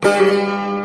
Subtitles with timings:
[0.00, 0.77] Música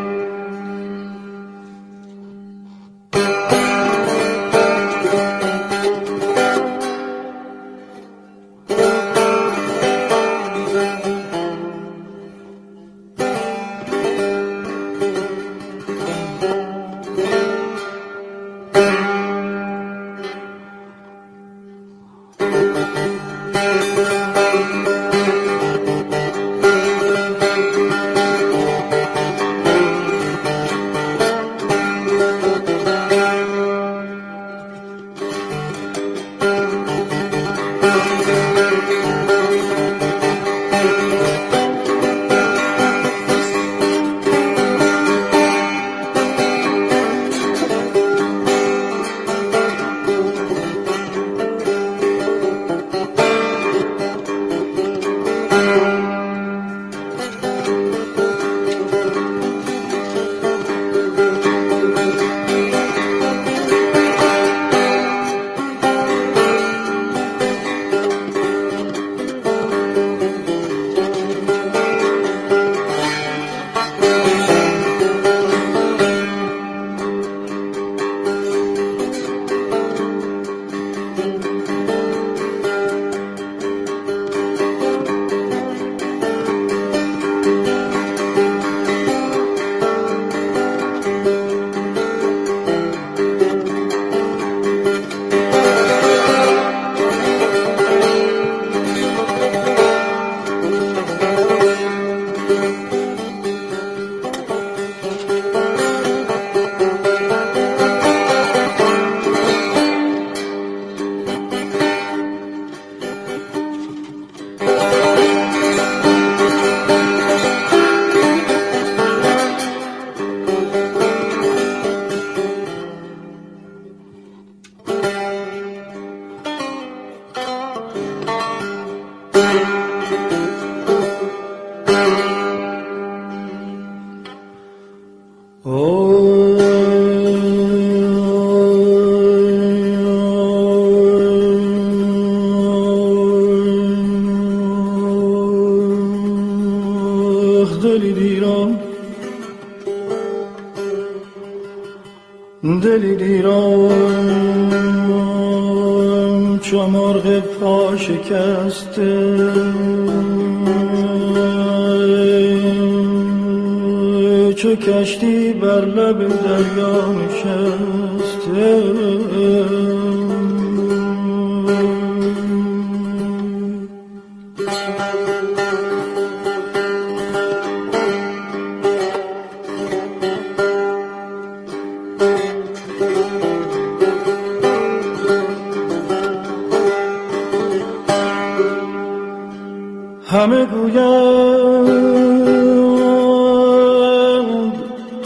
[190.54, 191.94] همه گویند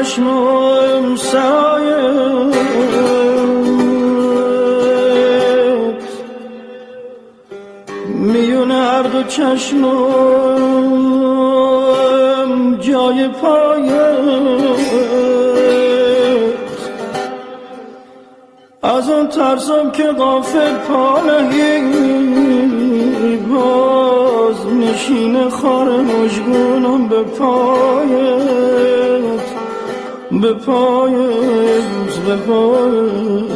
[0.00, 2.54] چشمم سایت
[8.08, 9.90] میون هر دو چشمم
[12.80, 13.90] جای پایت
[18.82, 21.20] از اون ترسم که غافل پا
[23.48, 28.29] باز نشین خار مجگونم به پایت
[30.50, 33.50] به پایت به پایت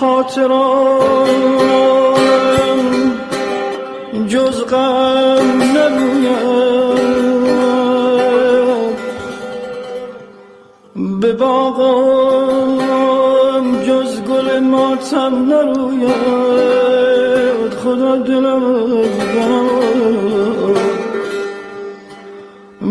[0.00, 1.78] خاطران.
[4.28, 6.98] جز غم نروید
[11.20, 12.82] به باغم
[13.82, 16.12] جز گل ماتم نروید
[17.84, 18.62] خدا دلم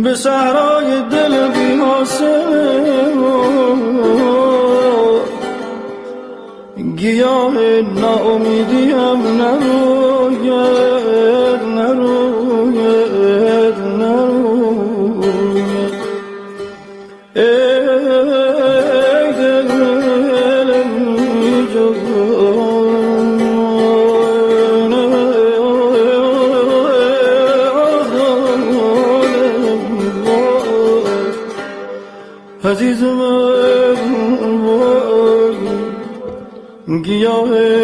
[0.04, 1.76] به صحرای دل بی
[6.98, 7.56] گیاه
[8.02, 10.82] ناامیدیم نروید
[11.78, 13.08] نروید
[14.00, 14.38] نروید.
[17.36, 17.44] ای
[19.38, 19.72] دل
[32.64, 33.07] عزیز
[37.18, 37.77] گیاه ناامیدی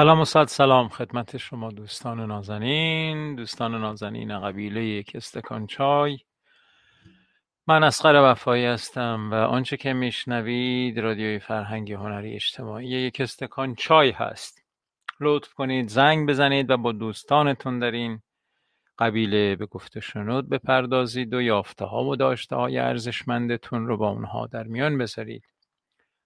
[0.00, 6.18] سلام و صد سلام خدمت شما دوستان نازنین دوستان نازنین قبیله یک استکان چای.
[7.66, 14.10] من اسقر وفایی هستم و آنچه که میشنوید رادیوی فرهنگ هنری اجتماعی یک استکان چای
[14.10, 14.62] هست.
[15.20, 18.20] لطف کنید زنگ بزنید و با دوستانتون در این
[18.98, 24.46] قبیله به گفت شنود بپردازید و یافته ها و داشته های ارزشمندتون رو با اونها
[24.46, 25.44] در میان بذارید.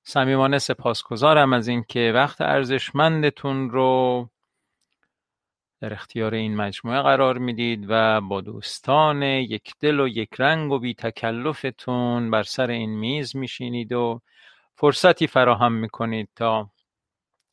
[0.07, 4.29] صمیمانه سپاسگزارم از اینکه وقت ارزشمندتون رو
[5.81, 10.79] در اختیار این مجموعه قرار می‌دید و با دوستان یک دل و یک رنگ و
[10.79, 14.21] بی تکلفتون بر سر این میز میشینید و
[14.75, 16.71] فرصتی فراهم می‌کنید تا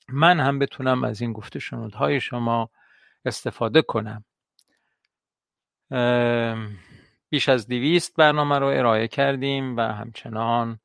[0.09, 2.69] من هم بتونم از این گفته شنودهای شما
[3.25, 4.25] استفاده کنم.
[7.29, 10.79] بیش از دویست برنامه رو ارائه کردیم و همچنان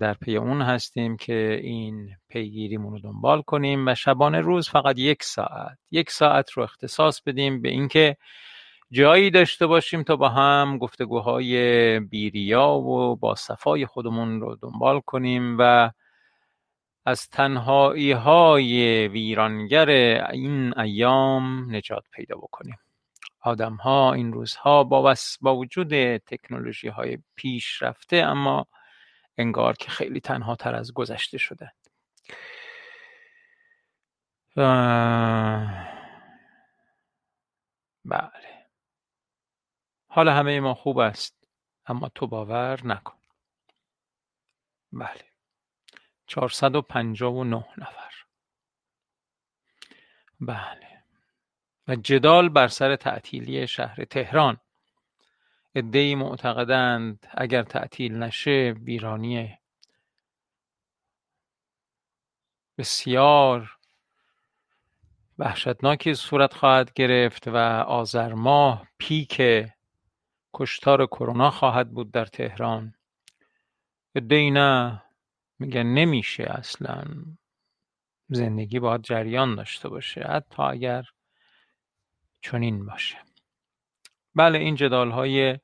[0.00, 5.22] در پی اون هستیم که این پیگیریمون رو دنبال کنیم و شبانه روز فقط یک
[5.22, 8.16] ساعت یک ساعت رو اختصاص بدیم به اینکه
[8.90, 15.56] جایی داشته باشیم تا با هم گفتگوهای بیریا و با صفای خودمون رو دنبال کنیم
[15.58, 15.90] و
[17.06, 19.90] از تنهایی های ویرانگر
[20.30, 22.76] این ایام نجات پیدا بکنیم.
[23.40, 28.66] آدم ها این روزها با, با وجود تکنولوژی های پیشرفته اما
[29.38, 31.72] انگار که خیلی تنها تر از گذشته شده.
[38.04, 38.66] بله.
[40.08, 41.48] حال همه ما خوب است
[41.86, 43.18] اما تو باور نکن.
[44.92, 45.24] بله.
[46.26, 48.12] 459 نفر.
[50.40, 51.04] بله.
[51.88, 54.60] و جدال بر سر تعطیلی شهر تهران.
[55.74, 59.58] عدهای معتقدند اگر تعطیل نشه ویرانی
[62.78, 63.78] بسیار
[65.38, 69.42] وحشتناکی صورت خواهد گرفت و آذر ماه پیک
[70.54, 72.94] کشتار کرونا خواهد بود در تهران.
[74.14, 75.02] عدهای نه
[75.58, 77.04] میگن نمیشه اصلا
[78.28, 81.04] زندگی باید جریان داشته باشه حتی اگر
[82.40, 83.31] چنین باشه.
[84.34, 85.58] بله این جدال های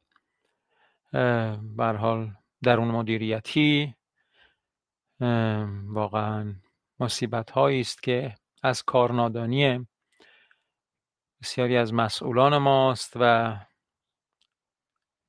[1.79, 3.95] حال درون مدیریتی
[5.85, 6.55] واقعا
[7.01, 9.87] مصیبت هایی است که از کارنادانی
[11.43, 13.57] بسیاری از مسئولان ماست و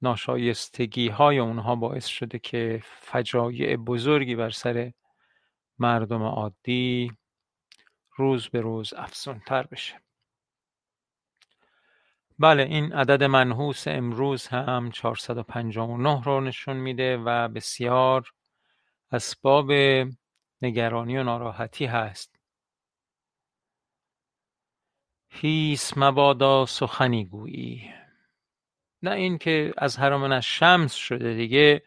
[0.01, 4.93] ناشایستگی های اونها باعث شده که فجایع بزرگی بر سر
[5.79, 7.11] مردم عادی
[8.15, 10.08] روز به روز افزونتر بشه.
[12.39, 18.31] بله این عدد منحوس امروز هم 459 رو نشون میده و بسیار
[19.11, 19.71] اسباب
[20.61, 22.35] نگرانی و ناراحتی هست.
[25.29, 27.93] هیس مبادا سخنی گویی.
[29.03, 31.83] نه اینکه از حرام از شمس شده دیگه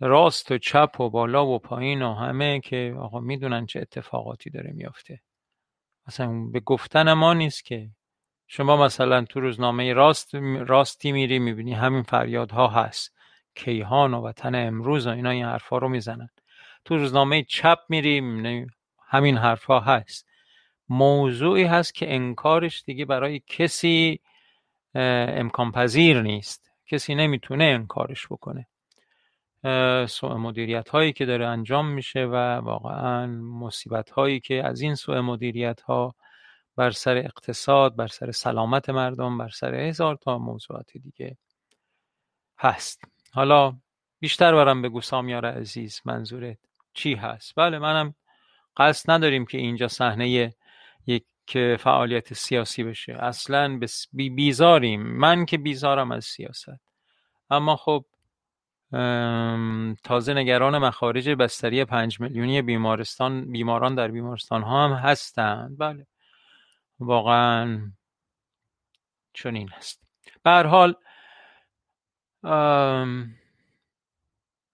[0.00, 4.70] راست و چپ و بالا و پایین و همه که آقا می‌دونن چه اتفاقاتی داره
[4.72, 5.20] میافته.
[6.06, 7.90] اصلا به گفتن ما نیست که
[8.50, 10.34] شما مثلا تو روزنامه راست
[10.66, 13.14] راستی میری می‌بینی همین فریادها هست.
[13.54, 16.28] کیهان و وطن امروز و اینا این حرفا رو می‌زنن.
[16.84, 18.66] تو روزنامه چپ میری
[19.08, 20.28] همین حرفها هست.
[20.88, 24.20] موضوعی هست که انکارش دیگه برای کسی
[24.94, 26.70] امکان پذیر نیست.
[26.86, 28.66] کسی نمی‌تونه انکارش بکنه.
[30.06, 35.20] سوء مدیریت هایی که داره انجام میشه و واقعا مصیبت هایی که از این سوء
[35.20, 36.14] مدیریت ها
[36.78, 41.36] بر سر اقتصاد بر سر سلامت مردم بر سر هزار تا موضوعات دیگه
[42.58, 43.02] هست.
[43.32, 43.76] حالا
[44.20, 46.58] بیشتر برم بگو سامیار عزیز منظورت
[46.94, 48.14] چی هست؟ بله منم
[48.76, 50.54] قصد نداریم که اینجا صحنه
[51.06, 51.24] یک
[51.78, 53.12] فعالیت سیاسی بشه.
[53.12, 53.80] اصلا
[54.12, 55.02] بیزاریم.
[55.02, 56.80] من که بیزارم از سیاست.
[57.50, 58.04] اما خب
[60.04, 65.78] تازه نگران مخارج بستری پنج میلیونی بیمارستان بیماران در بیمارستان ها هم هستند.
[65.78, 66.06] بله.
[67.00, 67.92] واقعا
[69.32, 70.02] چنین هست
[70.42, 70.94] به هر حال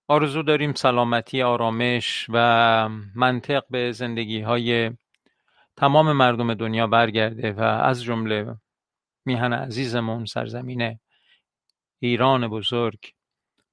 [0.09, 4.90] آرزو داریم سلامتی آرامش و منطق به زندگی های
[5.76, 8.57] تمام مردم دنیا برگرده و از جمله
[9.25, 10.99] میهن عزیزمون سرزمین
[11.99, 13.12] ایران بزرگ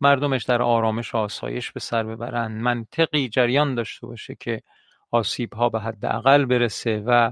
[0.02, 4.62] مردمش در آرامش و آسایش به سر ببرند منطقی جریان داشته باشه که
[5.12, 7.32] آسیب ها به حداقل برسه و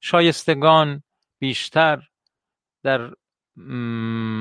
[0.00, 1.02] شایستگان
[1.38, 2.02] بیشتر
[2.82, 3.10] در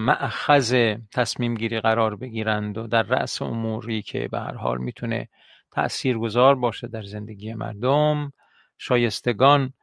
[0.06, 5.30] معخذ تصمیم گیری قرار بگیرند و در رأس اموری که به هر حال می‌تونه
[6.20, 8.34] گذار باشه در زندگی مردم
[8.78, 9.74] شایستگان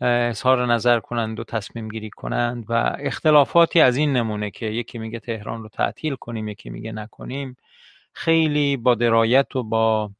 [0.00, 5.20] اظهار نظر کنند و تصمیم گیری کنند و اختلافاتی از این نمونه که یکی میگه
[5.20, 7.56] تهران رو تعطیل کنیم یکی میگه نکنیم
[8.12, 10.10] خیلی با درایت و با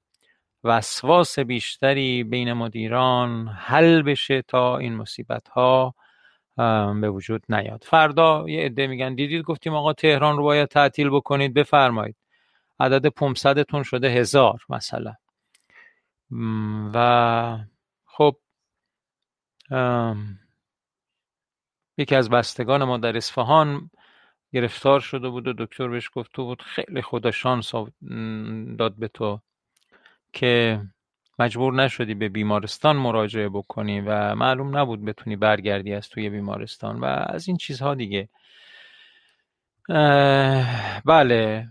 [0.64, 5.94] وسواس بیشتری بین مدیران حل بشه تا این مصیبت ها
[7.00, 7.84] به وجود نیاد.
[7.86, 12.16] فردا یه عده میگن دیدید گفتیم آقا تهران رو باید تعطیل بکنید؟ بفرمایید.
[12.80, 15.14] عدد 500 تون شده هزار مثلا.
[16.94, 17.58] و
[18.04, 18.36] خب
[21.98, 23.90] یکی از بستگان ما در اصفهان
[24.52, 27.72] گرفتار شده بود و دکتر بهش گفت تو بود خیلی خدا شانس
[28.78, 29.40] داد به تو.
[30.32, 30.82] که
[31.38, 37.04] مجبور نشدی به بیمارستان مراجعه بکنی و معلوم نبود بتونی برگردی از توی بیمارستان و
[37.04, 38.28] از این چیزها دیگه.
[41.04, 41.68] بله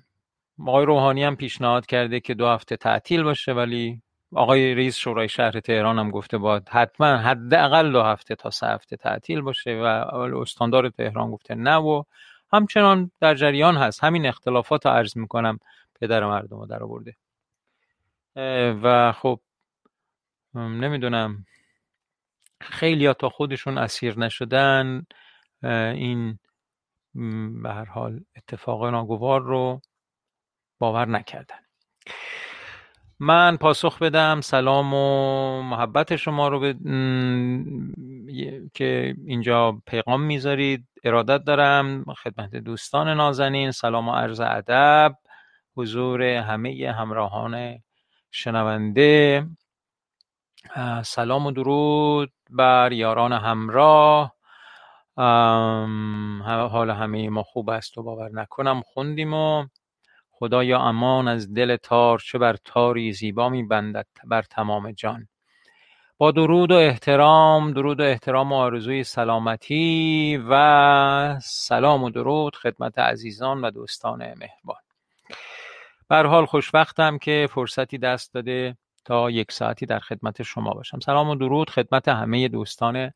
[0.67, 4.01] آقای روحانی هم پیشنهاد کرده که دو هفته تعطیل باشه ولی
[4.33, 8.95] آقای رئیس شورای شهر تهران هم گفته باید حتما حداقل دو هفته تا سه هفته
[8.97, 9.85] تعطیل باشه و
[10.41, 12.03] استاندار تهران گفته نه و
[12.53, 14.03] همچنان در جریان هست.
[14.03, 15.59] همین اختلافات رو عرض می‌کنم
[16.01, 17.15] پدر مردم رو در آورده.
[18.83, 19.39] و خب
[20.55, 21.45] نمی‌دونم.
[22.61, 25.05] خیلی تا خودشون اسیر نشدن
[25.63, 26.39] این
[27.63, 29.81] به هر حال اتفاق ناگوار رو
[30.79, 31.59] باور نکردن.
[33.19, 36.73] من پاسخ بدم سلام و محبت شما رو به...
[38.73, 40.87] که اینجا پیغام می‌ذارید.
[41.03, 45.15] ارادت دارم خدمت دوستان نازنین سلام و عرض ادب
[45.75, 47.83] حضور همه همراهان
[48.31, 49.47] شنونده
[51.03, 54.35] سلام و درود بر یاران همراه.
[56.71, 59.65] حال همه ما خوب است و باور نکنم خوندیم و
[60.31, 65.27] خدایا امان از دل تار چه بر تاری زیبا می بندد بر تمام جان.
[66.17, 72.99] با درود و احترام درود و احترام و آرزوی سلامتی و سلام و درود خدمت
[72.99, 74.88] عزیزان و دوستان مهربان.
[76.09, 80.99] بر حال خوشوقتم که فرصتی دست داده تا یک ساعتی در خدمت شما باشم.
[80.99, 83.11] سلام و درود خدمت همه دوستان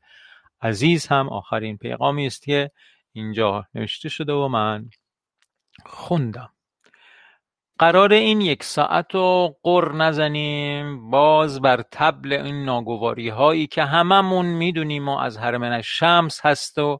[0.61, 1.07] عزیز.
[1.07, 2.71] هم آخرین پیغامی است که
[3.13, 4.89] اینجا نوشته شده و من
[5.85, 6.49] خوندم.
[7.79, 14.45] قرار این یک ساعت رو قر نزنیم باز بر تبل این ناگواری هایی که هممون
[14.45, 16.99] می‌دونیم و از حرمن شمس هست و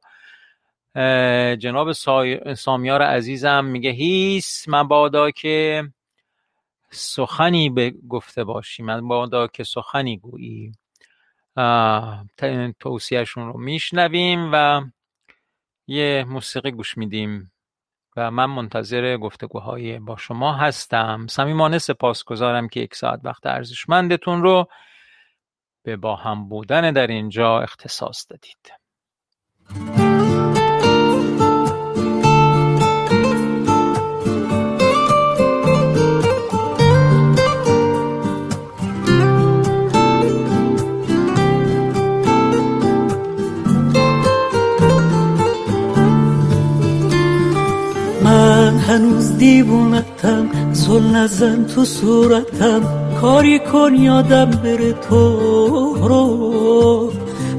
[1.60, 1.92] جناب
[2.54, 5.84] سامیار عزیزم میگه هیس مبادا که
[6.90, 10.72] سخنی به گفته باشی مبادا که سخنی گویی.
[12.80, 14.82] توصیهشون رو میشنویم و
[15.88, 17.52] یه موسیقی گوش میدیم
[18.18, 21.28] و من منتظر گفتگوهای با شما هستم.
[21.30, 24.68] صمیمانه سپاسگزارم که یک ساعت وقت ارزشمندتون رو
[25.84, 28.74] به با هم بودن در اینجا اختصاص دادید.
[48.94, 52.82] هنوز دیوونتم زل نزن تو صورتم.
[53.22, 55.38] کاری کن یادم بره تو
[56.08, 57.12] رو.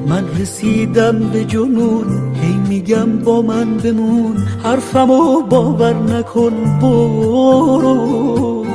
[0.09, 4.37] من رسیدم به جنون هی میگم با من بمون.
[4.64, 8.66] حرفمو باور نکن برو.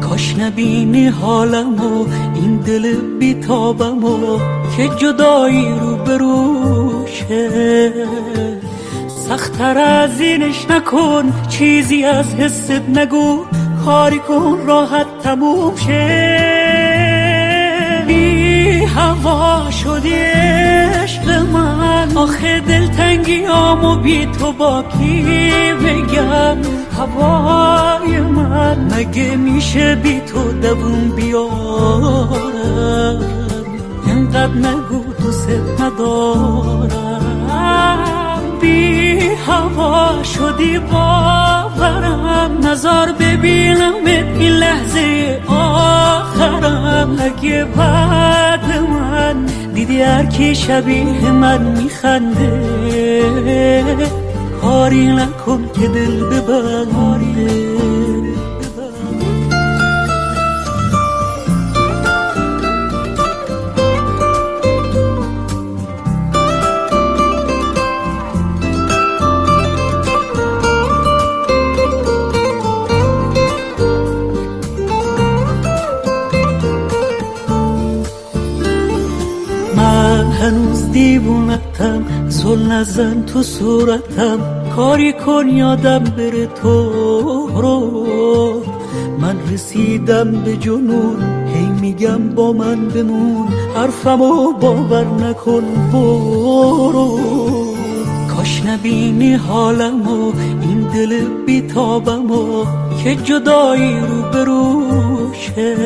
[0.00, 4.38] کاش نبینی حالمو این دل بیتابمو.
[4.76, 7.92] که جدایی رو بروشه
[9.28, 11.32] سختتر از اینش نکن.
[11.48, 13.44] چیزی از حست نگو.
[13.84, 16.44] کاری کن راحت تموم شه.
[18.06, 22.16] بی هوا شدی عشق من.
[22.16, 25.22] آخه دلتنگی آمو بی تو با کی
[25.84, 26.56] بگم
[26.98, 28.94] هوای من.
[28.94, 32.38] مگه میشه بی تو دوون بیارم؟
[34.06, 35.48] اینقدر نگو دوست
[35.80, 36.97] ندارم.
[38.60, 42.58] بی هوا شدی باورم.
[42.62, 47.16] نظر ببینم این لحظه آخرم.
[47.20, 52.52] اگه بعد من دیدی هر کی شبیه من میخنده.
[54.62, 56.88] کاری نکن که دل ببنده
[80.98, 84.38] دیوونتم زل نزن تو صورتم.
[84.76, 86.90] کاری کن یادم بره تو
[87.62, 87.80] رو.
[89.18, 91.16] من رسیدم به جنون
[91.54, 93.48] هی میگم با من بمون.
[93.76, 97.20] حرفمو باور نکن برو.
[98.36, 100.32] کاش نبینی حالمو
[100.62, 102.64] این دل بیتابمو.
[103.04, 105.76] که جدایی رو بروشه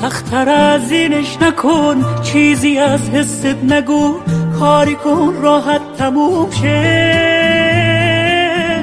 [0.00, 2.22] سختتر از اینش نکن.
[2.22, 4.14] چیزی از حست نگو.
[4.58, 7.22] کاری کن راحت تموم شه.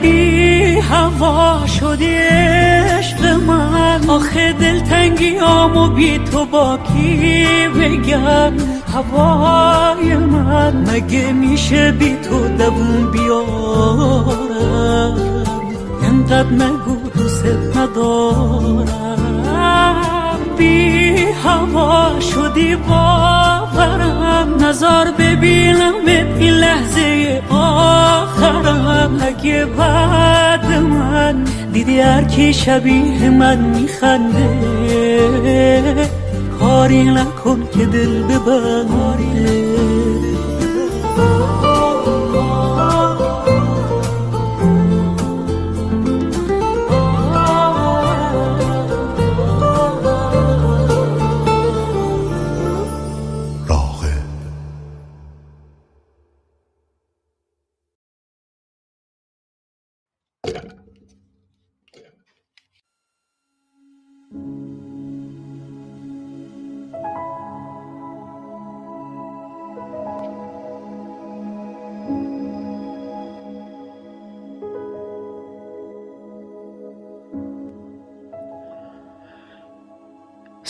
[0.01, 4.09] بی هوا شدی عشق من.
[4.09, 8.53] آخه دلتنگی آمو بی تو با کی بگم.
[8.93, 10.91] هوای من.
[10.91, 15.17] مگه میشه بی تو دوون بیارم؟
[16.01, 18.85] اینقدر نگو دوست ندارم.
[20.57, 20.96] بی
[21.47, 24.49] هوا شدی باورم.
[24.61, 25.93] نظر ببینم
[26.39, 29.17] این لحظه آخرم.
[29.21, 34.49] اگه بعد من دیدی هر کی شبیه من میخنده.
[36.59, 39.67] کاری نکن که دل ببنده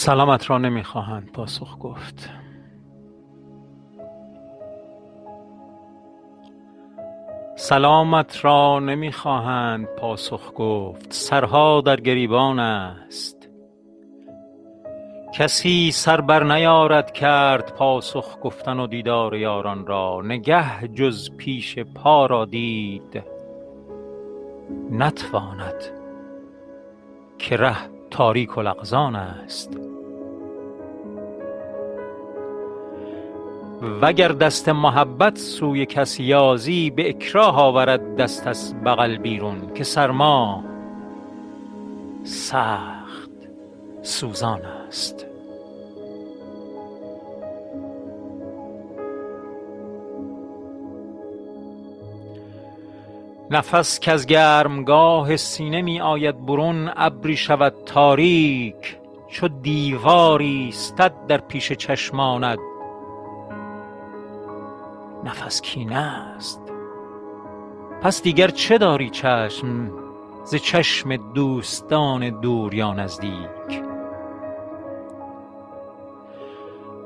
[0.08, 2.30] سلامت را نمی‌خواهند پاسخ گفت.
[7.56, 11.14] سلامت را نمی‌خواهند پاسخ گفت.
[11.14, 13.50] سرها در گریبان است.
[15.34, 20.22] کسی سر بر نیارد کرد پاسخ گفتن و دیدار یاران را.
[20.26, 23.24] نگه جز پیش پا را دید.
[24.92, 25.84] نتواند
[27.38, 29.97] که ره تاریک و لغزان است.
[33.82, 40.64] وگر دست محبت سوی کس یازی به اکراه آورد دست از بغل بیرون که سرما
[42.24, 43.30] سخت
[44.02, 45.26] سوزان است.
[53.52, 61.72] نفس کز گرمگاه سینه می آید برون ابری شود تاریک چو دیواری ایستد در پیش
[61.72, 62.60] چشمانت.
[65.28, 66.62] نفس کینه است.
[68.02, 69.92] پس دیگر چه داری چشم
[70.44, 73.84] ز چشم دوستان دور یا نزدیک؟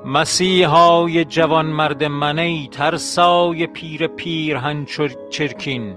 [0.05, 4.85] مسیحای جوانمرد من ای ترسای پیر پیرهن
[5.29, 5.95] چرکین.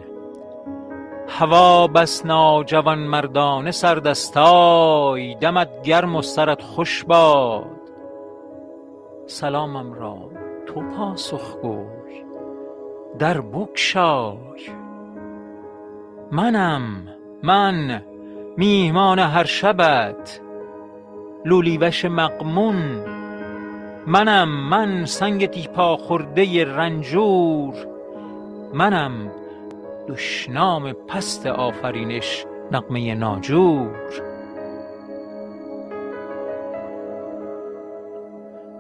[1.29, 7.65] هوا بس ناجوان مردانه سردستای دمت گرم و سرت خوش باد.
[9.27, 10.31] سلامم را
[10.67, 11.94] تو پاسخ گوی
[13.19, 14.69] در بگشای.
[16.33, 16.83] منم
[17.43, 18.03] من
[18.57, 20.41] میهمان هر شبت.
[21.45, 23.05] لولیوش مغمون.
[24.07, 27.75] منم من سنگ تیپا خورده رنجور.
[28.75, 29.31] منم
[30.09, 33.91] دشنام پست آفرینش نغمه ناجور.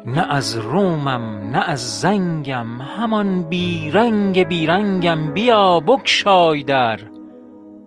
[0.06, 7.00] نه از رومم نه از زنگم همان بیرنگ بیرنگم بیا بگشای در.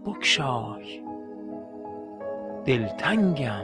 [0.05, 1.01] بگشای.
[2.65, 3.63] دلتنگم.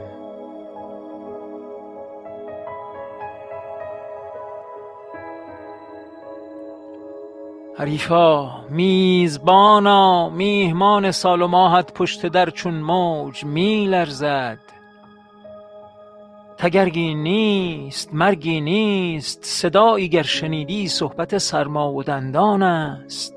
[7.78, 14.73] حریفا میزبانا میهمان سال و ماهت پشت در چون موج می لرزد
[16.58, 23.34] تگرگی نیست مرگی نیست صدایی گر شنیدی صحبت سرما و دندان است.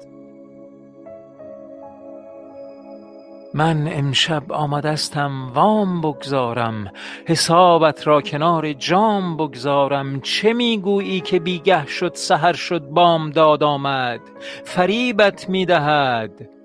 [3.54, 6.92] من امشب آمدستم وام بگذارم
[7.26, 10.22] حسابت را کنار جام بگذارم.
[10.22, 14.20] چه می‌گویی که بیگه شد سحر شد بامداد آمد
[14.64, 16.57] فریبت می‌دهد.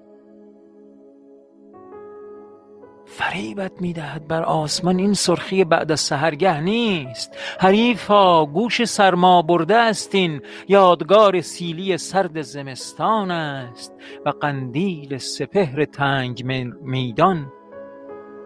[3.16, 4.98] فریبت می‌دهد بر آسمان.
[4.98, 7.36] این سرخی بعد از سحرگه نیست.
[7.60, 10.40] حریفا گوش سرما برده است این.
[10.68, 13.92] یادگار سیلی سرد زمستان است.
[14.26, 16.44] و قندیل سپهر تنگ
[16.82, 17.52] میدان.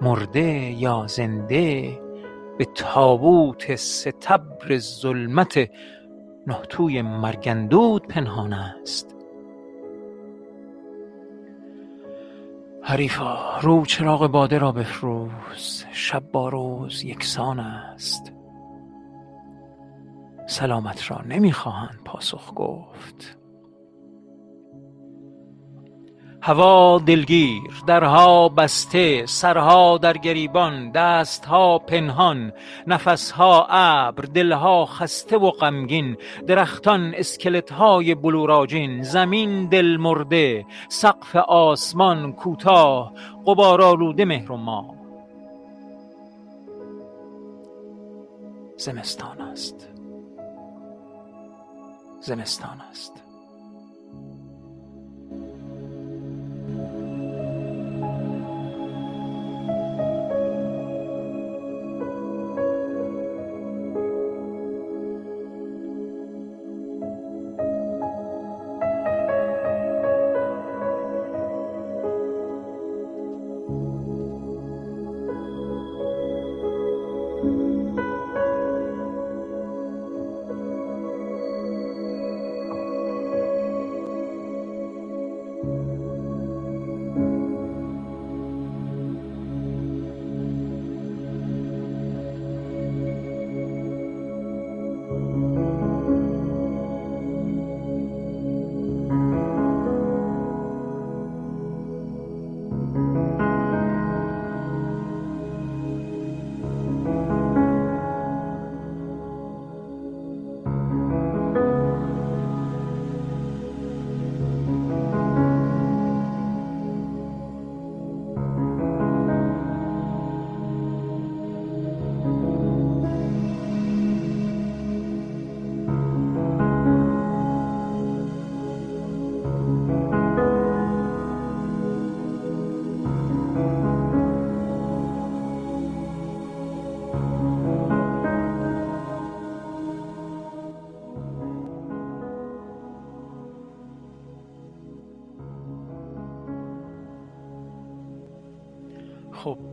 [0.01, 1.99] مرده یا زنده
[2.59, 5.59] به تابوت ستبر ظلمت.
[6.47, 9.16] نه توی مرگندود پنهان است.
[12.89, 15.85] حریفا رو چراغ باده را بفروز.
[15.93, 18.33] شب با روز یکسان است.
[20.47, 23.36] سلامت را نمی‌خواهند پاسخ گفت.
[26.47, 32.53] هوا دلگیر درها بسته سرها در گریبان دستها پنهان
[32.87, 43.13] نفسها ابر دلها خسته و غمگین درختان اسکلتهای بلوراجین زمین دل مرده سقف آسمان کوتاه
[43.47, 44.95] غبارآلوده مهر و ماه.
[48.77, 49.89] زمستان است.
[52.21, 53.26] زمستان است.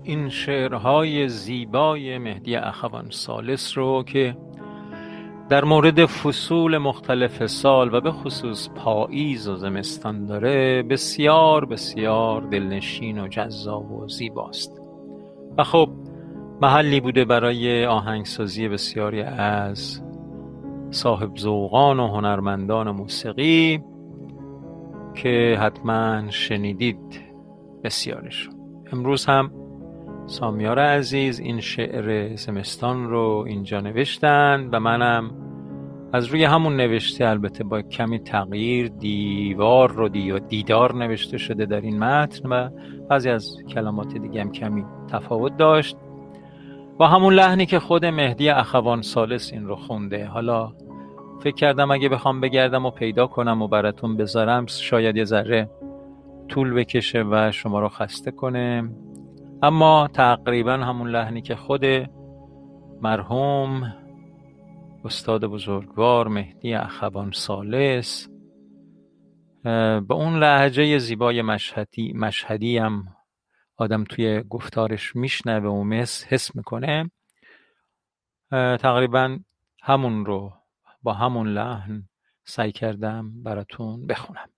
[0.04, 4.38] این شعرهای زیبای مهدی اخوان سالس رو که
[5.50, 13.22] در مورد فصول مختلف سال و به خصوص پاییز و زمستان داره بسیار بسیار دلنشین
[13.22, 14.82] و جذاب و زیباست.
[15.58, 15.90] و خب
[16.62, 20.02] محلی بوده برای آهنگسازی بسیاری از
[20.92, 23.82] صاحب زوغان و هنرمندان موسیقی
[25.16, 27.22] که حتما شنیدید
[27.84, 28.50] بسیارش
[28.92, 29.52] امروز هم
[30.26, 35.32] سامیار عزیز این شعر زمستان رو اینجا نوشتن و منم
[36.14, 40.10] از روی همون نوشته البته با کمی تغییر دیوار رو
[40.40, 42.70] دیدار نوشته شده در این متن و
[43.10, 45.98] بعضی از کلمات دیگه هم کمی تفاوت داشت.
[46.98, 50.26] با همون لحنی که خود مهدی اخوان سالس این رو خونده.
[50.26, 50.74] حالا
[51.44, 55.70] فکر کردم اگه بخوام بگردم و پیدا کنم و براتون بذارم شاید یه ذره
[56.48, 58.90] طول بکشه و شما رو خسته کنه.
[59.64, 61.86] اما تقریبا همون لحنی که خود
[63.02, 63.94] مرحوم
[65.06, 68.28] استاد بزرگوار مهدی اخوان سالس
[69.64, 73.08] به اون لحجه زیبای مشهدی, مشهدی هم
[73.78, 75.94] آدم توی گفتارش میشنوه و
[76.30, 77.12] حس می‌کنه.
[78.80, 79.40] تقریبا
[79.84, 80.54] همون رو
[81.04, 82.04] با همون لحن
[82.44, 84.50] سعی کردم براتون بخونم.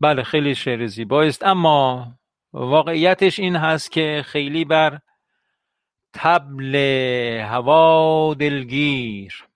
[0.00, 2.06] بله خیلی شعر زیبایی است اما
[2.54, 4.98] واقعیتش این هست که خیلی بر
[6.12, 6.76] تبل
[7.44, 9.48] هوا دلگیر.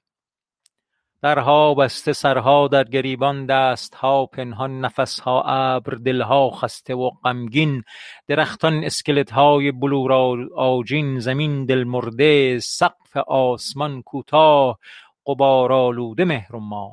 [1.23, 7.83] درها بسته سرها در گریبان دستها پنهان نفسها ابر دلها خسته و غمگین.
[8.27, 10.13] درختان اسکلت های بلور
[10.55, 14.79] آجین زمین دل مرده سقف آسمان کوتاه
[15.27, 16.91] غبار آلوده مهر و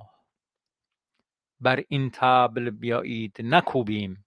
[1.59, 4.25] بر این تبل بیایید نکوبیم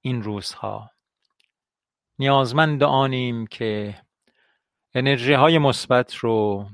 [0.00, 0.91] این روزها.
[2.18, 4.02] نیازمند آنیم که
[4.94, 6.68] انرژی های مثبت رو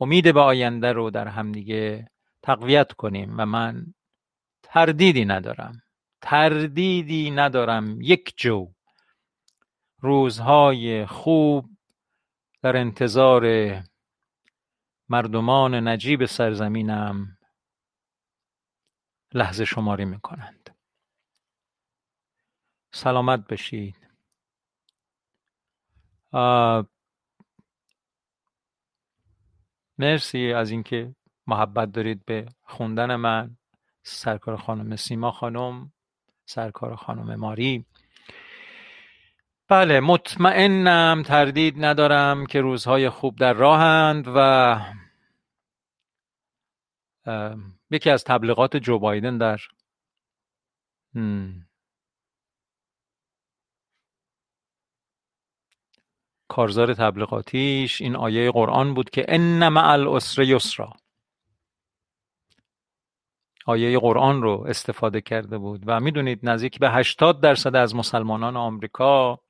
[0.00, 2.10] امید به آینده رو در همدیگه
[2.42, 3.94] تقویت کنیم و من
[4.62, 5.82] تردیدی ندارم.
[6.22, 8.00] تردیدی ندارم.
[8.00, 8.72] یک جو.
[10.00, 11.70] روزهای خوب
[12.62, 13.44] در انتظار
[15.08, 17.38] مردمان نجیب سرزمینم
[19.34, 20.76] لحظه شماری می‌کنند.
[22.92, 24.07] سلامت بشید.
[29.98, 31.14] مرسی از اینکه
[31.46, 33.56] محبت دارید به خوندن من
[34.02, 35.92] سرکار خانم سیما خانم
[36.44, 37.84] سرکار خانم ماری.
[39.68, 44.80] بله مطمئنم تردید ندارم که روزهای خوب در راهند و
[47.90, 49.58] یکی از تبلیغات جو بایدن در
[56.48, 60.92] کارزار تبلیغاتیش این آیه قرآن بود که ان مع العسر یسرا
[63.66, 65.82] آیه قرآن رو استفاده کرده بود.
[65.86, 69.40] و می‌دونید نزدیک به 80 درصد از مسلمانان آمریکا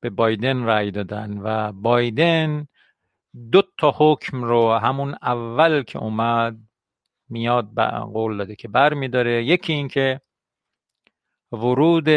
[0.00, 2.66] به بایدن رأی دادن و بایدن
[3.52, 6.58] دو تا حکم رو همون اول که اومد
[7.28, 7.74] میاد
[8.12, 10.20] قول داده که بر میداره یکی این که
[11.52, 12.08] ورود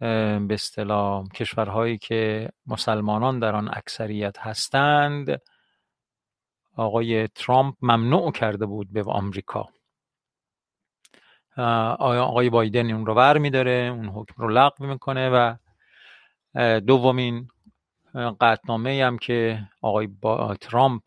[0.00, 5.40] به اصطلاح کشورهایی که مسلمانان در آن اکثریت هستند.
[6.76, 9.68] آقای ترامپ ممنوع کرده بود به آمریکا.
[11.56, 15.54] آقای بایدن اون رو ور میداره؟ اون حکم رو لغو می‌کنه و
[16.80, 17.48] دومین
[18.40, 21.02] قطنامه هم که آقای با ترامپ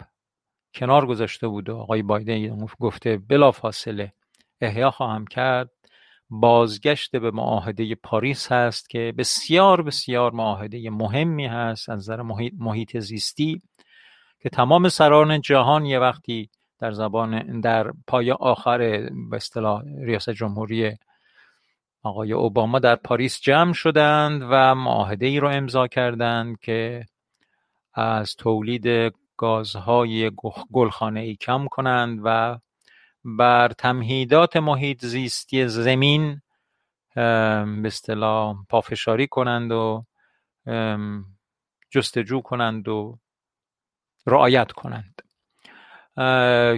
[0.75, 4.13] کنار گذاشته بود و آقای بایدن گفته بلا فاصله
[4.61, 5.69] احیا خواهم کرد.
[6.29, 12.97] بازگشت به معاهده پاریس هست که بسیار بسیار معاهده مهمی هست از نظر محیط, محیط
[12.97, 13.61] زیستی
[14.39, 18.77] که تمام سران جهان یه وقتی در زبان در پای آخر
[19.29, 20.97] به اصطلاح ریاست جمهوری
[22.03, 27.05] آقای اوباما در پاریس جمع شدند و معاهده ای رو امضا کردند که
[27.93, 30.31] از تولید گازهای
[30.71, 32.57] گلخانه ای کم کنند و
[33.25, 36.41] بر تمهیدات محیط زیستی زمین
[37.15, 40.05] به اصطلاح پافشاری کنند و
[41.91, 43.19] جستجو کنند و
[44.27, 45.21] رعایت کنند.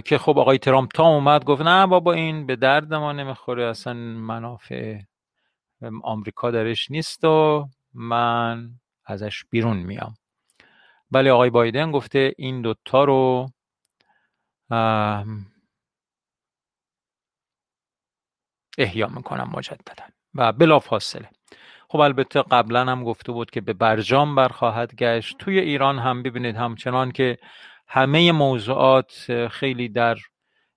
[0.04, 3.94] که خب آقای ترامپ تا اومد گفت نه بابا این به درد ما نمی‌خوره اصلا
[3.94, 5.00] منافع
[6.02, 8.70] آمریکا درش نیست و من
[9.04, 10.14] ازش بیرون میام.
[11.10, 13.50] ولی آقای بایدن گفته این دوتا رو
[18.78, 20.04] احیا می‌کنم مجددا.
[20.34, 21.28] و بلا فاصله
[21.88, 25.38] خب البته قبلا هم گفته بود که به برجام برخواهد گشت.
[25.38, 27.38] توی ایران هم ببینید همچنان که
[27.88, 30.16] همه موضوعات خیلی در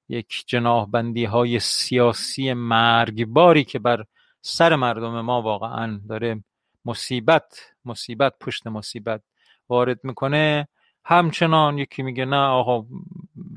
[0.09, 4.03] یک جناح بندی های سیاسی مرگباری که بر
[4.41, 6.43] سر مردم ما واقعا داره
[6.85, 9.21] مصیبت مصیبت پشت مصیبت
[9.69, 10.67] وارد می‌کنه
[11.05, 12.85] همچنان یکی میگه نه آقا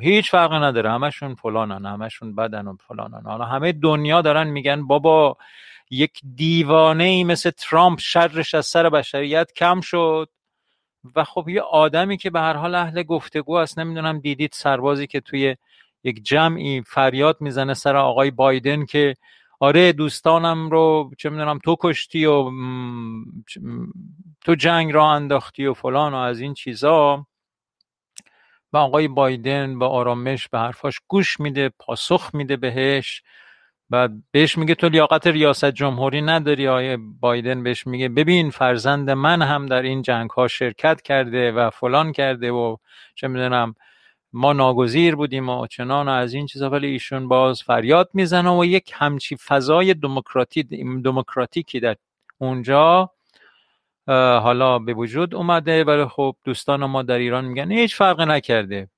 [0.00, 0.90] هیچ فرقی نداره.
[0.90, 3.22] همشون فلانن همشون بدن و فلانن.
[3.24, 5.36] حالا همه دنیا دارن میگن بابا
[5.90, 10.28] یک دیوانه ای مثل ترامپ شرش از سر بشریت کم شد.
[11.16, 15.20] و خب یه آدمی که به هر حال اهل گفتگو است نمی‌دونم دیدید سربازی که
[15.20, 15.56] توی
[16.04, 19.14] یک جمعی فریاد می‌زنه سر آقای بایدن که
[19.60, 22.50] آره دوستانم رو چه می‌دونم تو کشتی و
[24.40, 27.26] تو جنگ را انداختی و فلان و از این چیزا.
[28.72, 33.22] و آقای بایدن با آرامش به حرفاش گوش میده پاسخ میده بهش
[33.90, 39.42] و بهش میگه تو لیاقت ریاست جمهوری نداری؟ آقای بایدن بهش میگه ببین فرزند من
[39.42, 42.76] هم در این جنگ ها شرکت کرده و فلان کرده و
[43.14, 43.74] چه می‌دونم
[44.32, 48.64] ما ناگزیر بودیم و چنان و از این چیزا ولی ایشون باز فریاد می‌زنه و
[48.64, 50.62] یک همچی فضای دموکراتی
[51.04, 51.96] دموکراتیکی در
[52.38, 53.10] اونجا
[54.06, 58.88] حالا به وجود اومده ولی خب دوستان ما در ایران میگن هیچ فرق نکرده.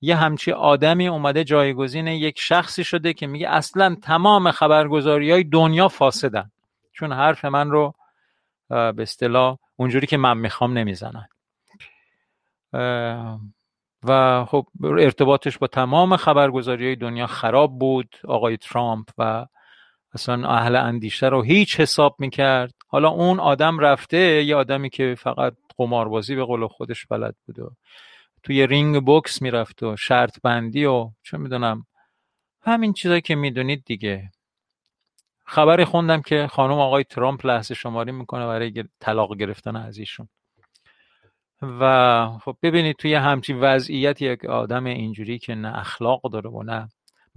[0.00, 5.88] یه همچی آدمی اومده جایگزین یک شخصی شده که میگه اصلا تمام خبرگزاری های دنیا
[5.88, 6.50] فاسدن.
[6.92, 7.94] چون حرف من رو
[8.68, 11.28] به اصطلاح اونجوری که من می‌خوام نمی‌زنن.
[14.04, 18.16] و خب ارتباطش با تمام خبرگزاری های دنیا خراب بود.
[18.28, 19.46] آقای ترامپ و
[20.12, 22.74] اصلا اهل اندیشه رو هیچ حساب می‌کرد.
[22.88, 27.70] حالا اون آدم رفته یه آدمی که فقط قماربازی به قول خودش بلد بود و
[28.42, 31.86] توی رینگ بوکس می‌رفت و شرط بندی و چه می‌دونم
[32.62, 34.30] همین چیزایی که می‌دونید دیگه.
[35.44, 40.28] خبری خوندم که خانم آقای ترامپ لحظه شماری می‌کنه برای طلاق گرفتن از ایشون.
[41.62, 46.88] و خب ببینید توی همچین وضعیت یک آدم اینجوری که نه اخلاق داره و نه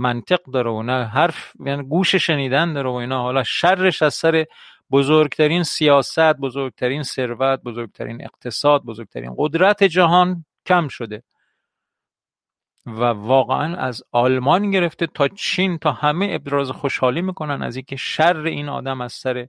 [0.01, 3.21] منطق داره و نه حرف یعنی گوش شنیدن داره و اینا.
[3.21, 4.45] حالا شرش از سر
[4.91, 11.23] بزرگترین سیاست بزرگترین ثروت بزرگترین اقتصاد بزرگترین قدرت جهان کم شده.
[12.85, 18.37] و واقعا از آلمان گرفته تا چین تا همه ابراز خوشحالی می‌کنن از اینکه شر
[18.37, 19.47] این آدم از سر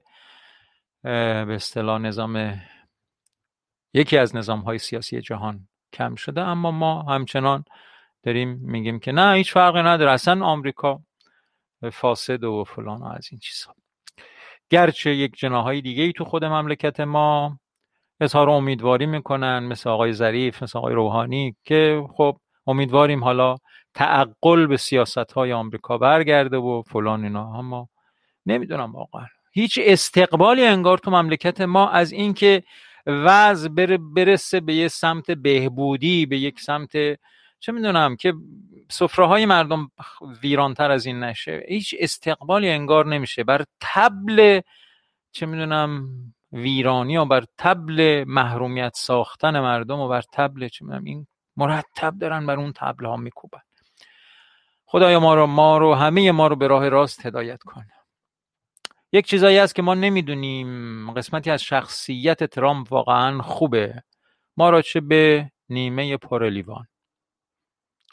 [1.03, 2.61] به اصطلاح نظام
[3.93, 6.41] یکی از نظام های سیاسی جهان کم شده.
[6.41, 7.65] اما ما همچنان
[8.23, 10.11] داریم میگیم که نه هیچ فرقی نداره.
[10.11, 10.99] اصلا آمریکا
[11.91, 13.75] فاسد و فلان و از این چیزها.
[14.69, 17.59] گرچه یک جناهای دیگه ای تو خود مملکت ما
[18.19, 22.37] اظهار امیدواری می‌کنن مثل آقای ظریف مثل آقای روحانی که خب
[22.67, 23.55] امیدواریم حالا
[23.93, 27.57] تعقل به سیاست های آمریکا برگرده و فلان اینا.
[27.57, 27.89] اما
[28.45, 29.25] نمی‌دونم واقعا.
[29.53, 32.63] هیچ استقبالی انگار تو مملکت ما از اینکه
[33.07, 36.91] وضع بره برسه به یه سمت بهبودی به یک سمت
[37.63, 38.33] چه می‌دونم که
[38.89, 39.91] سفره های مردم
[40.41, 43.43] ویرانتر از این نشه هیچ استقبالی انگار نمیشه.
[43.43, 44.61] بر تبل
[45.31, 46.09] چه می‌دونم
[46.51, 52.45] ویرانی و بر تبل محرومیت ساختن مردم و بر تبل چه می‌دونم این مرتب دارن
[52.45, 53.61] بر اون تبل ها میکوبن.
[54.85, 57.91] خدایا ما رو ما رو همه ما رو به راه راست هدایت کنه
[59.11, 64.03] یک چیزایی هست که ما نمی‌دونیم قسمتی از شخصیت ترامپ واقعا خوبه.
[64.57, 66.87] ما را چه به نیمه پر لیوان.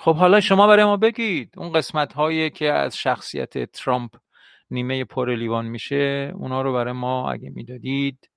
[0.03, 4.11] خب حالا شما برای ما بگید اون قسمت هایی که از شخصیت ترامپ
[4.71, 8.31] نیمه پر لیوان میشه اونا رو برای ما اگه می‌دادید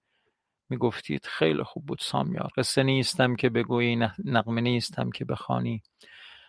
[0.70, 2.50] می‌گفتید خیلی خوب بود سامیار.
[2.58, 3.96] قصه نیستم که بگویی
[4.26, 5.82] نقمه نیستم که بخوانی.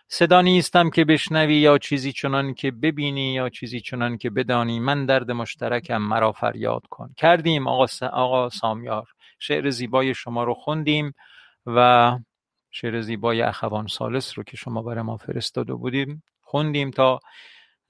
[0.07, 4.79] صدا نیستم که بشنوی یا چیزی چنان که ببینی یا چیزی چنان که بدانی.
[4.79, 7.13] من درد مشترکم مرا فریاد کن.
[7.17, 9.07] کردیم آقا, آقا سامیار.
[9.39, 11.13] شعر زیبای شما رو خوندیم
[11.65, 12.11] و
[12.77, 17.19] شعر زیبای اخوان سالس رو که شما برای ما فرستاده بودیم خوندیم تا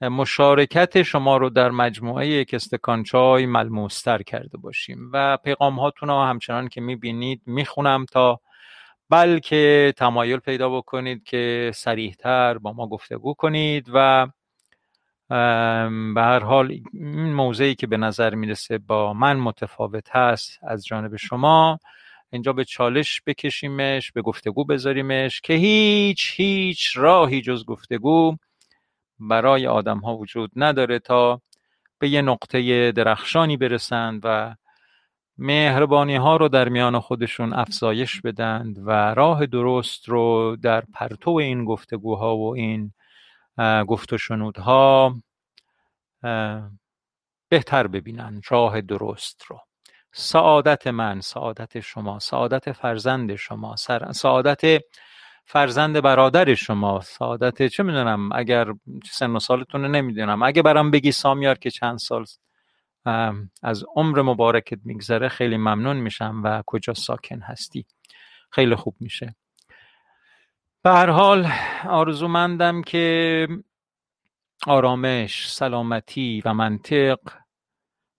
[0.00, 6.22] مشارکت شما رو در مجموعه یک استکان چای ملموستر کرده باشیم و پیغام هاتون رو
[6.22, 8.40] همچنان که می‌بینید می‌خونم تا
[9.10, 14.26] بلکه تمایل پیدا بکنید که سریحتر با ما گفتگو کنید و
[16.14, 21.16] به هر حال این موضعی که به نظر می‌رسه با من متفاوت هست از جانب
[21.16, 21.78] شما.
[22.36, 28.36] اینجا به چالش بکشیمش به گفتگو بذاریمش که هیچ هیچ راهی جز گفتگو
[29.18, 31.40] برای آدم ها وجود نداره تا
[31.98, 34.54] به یه نقطه درخشانی برسند و
[35.38, 41.64] مهربانی ها رو در میان خودشون افزایش بدند و راه درست رو در پرتو این
[41.64, 42.92] گفتگوها و این
[43.88, 45.16] گفت و شنودها
[47.48, 49.60] بهتر ببینن راه درست رو.
[50.18, 53.76] سعادت من سعادت شما سعادت فرزند شما
[54.12, 54.82] سعادت
[55.44, 58.66] فرزند برادر شما سعادت چه می‌دونم اگر
[59.04, 60.42] سن و سالتون رو نمی‌دونم.
[60.42, 62.24] اگه برام بگی سامیار که چند سال
[63.62, 67.86] از عمر مبارکت میگذره خیلی ممنون میشم و کجا ساکن هستی.
[68.50, 69.34] خیلی خوب میشه.
[70.82, 71.48] به هر حال
[71.88, 73.48] آرزومندم که
[74.66, 77.18] آرامش سلامتی و منطق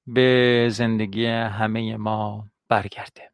[0.07, 3.31] به زندگی همه ما برگرده.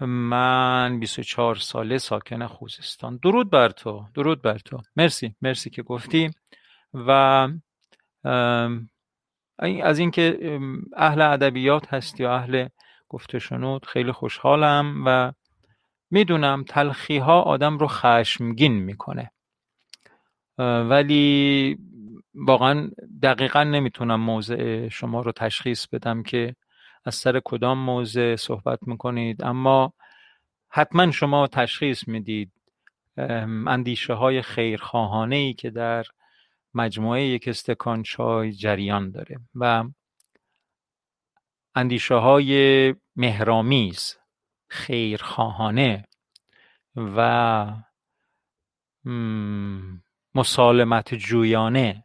[0.00, 3.16] من 24 ساله ساکن خوزستان.
[3.22, 4.82] درود بر تو درود بر تو.
[4.96, 6.30] مرسی مرسی که گفتی.
[6.94, 7.48] و
[9.82, 10.58] از اینکه
[10.96, 12.68] اهل ادبیات هستی و اهل
[13.08, 15.32] گفته شنود خیلی خوشحالم و
[16.10, 19.30] می‌دونم تلخی ها آدم رو خشمگین می‌کنه.
[20.58, 21.78] ولی
[22.34, 22.90] واقعا
[23.22, 26.56] دقیقا نمی‌تونم موضع شما رو تشخیص بدم که
[27.04, 29.44] از سر کدام موضع صحبت می‌کنید.
[29.44, 29.92] اما
[30.68, 32.52] حتما شما تشخیص می‌دید
[33.66, 36.04] اندیشه های خیرخواهانه ای که در
[36.74, 39.84] مجموعه یک استکان چای جریان داره و
[41.74, 44.16] اندیشه های مهرامیز
[44.68, 46.04] خیرخواهانه
[46.96, 47.66] و
[50.34, 52.04] مسالمت جویانه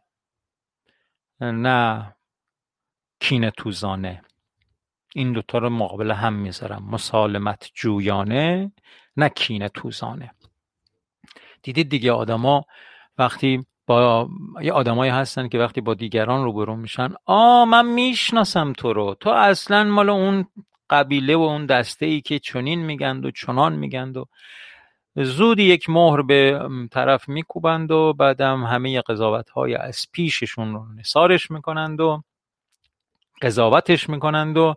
[1.40, 2.14] نه
[3.20, 4.22] کین توزانه.
[5.14, 6.88] این دوتا رو مقابل هم می‌ذارم.
[6.90, 8.72] مسالمت جویانه
[9.16, 10.30] نه کین توزانه.
[11.62, 12.64] دیدید دیگه آدما
[13.18, 14.28] وقتی با
[14.60, 19.16] یه آدمایی هستن که وقتی با دیگران روبرو میشن آ من می‌شناسم تو رو.
[19.20, 20.46] تو اصلا مال اون
[20.90, 24.26] قبیله و اون دسته ای که چنین میگند و چنان میگند و
[25.24, 31.50] زودی یک مهر به طرف میکوبند و بعدم همه قضاوت های از پیششون رو نسارش
[31.50, 32.22] می‌کنند و
[33.42, 34.74] قضاوتش می‌کنند و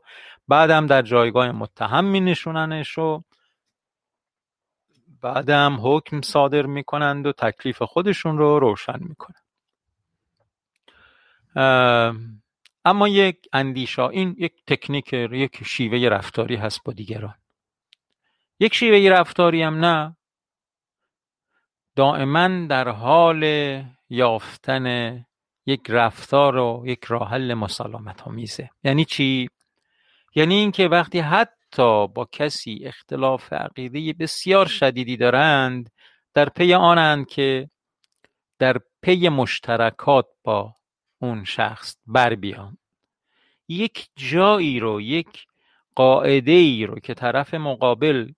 [0.48, 3.24] بعدم در جایگاه متهم مینشوننش و
[5.22, 9.42] بعدم حکم صادر می‌کنند و تکلیف خودشون رو روشن می‌کنند.
[12.86, 17.36] اما یک اندیشا این یک تکنیک یک شیوه رفتاری هست با دیگران.
[18.60, 20.18] یک شیوه رفتاری هم نه.
[21.96, 23.44] دائما در حال
[24.10, 25.26] یافتن
[25.66, 28.70] یک رفتار و یک راه حل مسالمت آمیزه.
[28.84, 29.50] یعنی چی؟
[30.36, 35.92] یعنی اینکه وقتی حتی با کسی اختلاف عقیده بسیار شدیدی دارند
[36.34, 37.70] در پی آنند که
[38.60, 40.76] در پی مشترکات با
[41.22, 42.78] اون شخص بر بیان.
[43.68, 45.46] یک جایی رو یک
[45.96, 48.32] قاعده ای رو که طرف مقابل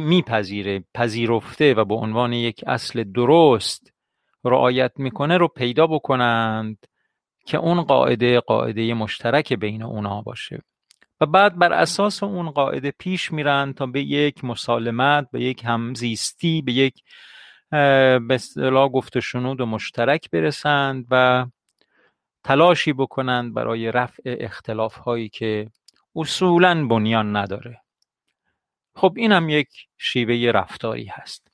[0.00, 3.92] میپذیره پذیرفته و به عنوان یک اصل درست
[4.44, 6.86] رعایت می‌کنه رو پیدا بکنند
[7.46, 10.62] که اون قاعده قاعده مشترک بین اونا باشه.
[11.20, 16.62] و بعد بر اساس اون قاعده پیش میرن تا به یک مسالمت به یک همزیستی
[16.62, 17.02] به یک
[17.70, 18.90] به اصطلاح
[19.22, 21.46] شنود و مشترک برسند و
[22.44, 25.70] تلاشی بکنند برای رفع اختلاف هایی که
[26.16, 27.81] اصولا بنیان نداره.
[28.94, 29.68] خب این هم یک
[29.98, 31.48] شیوه رفتاری هست.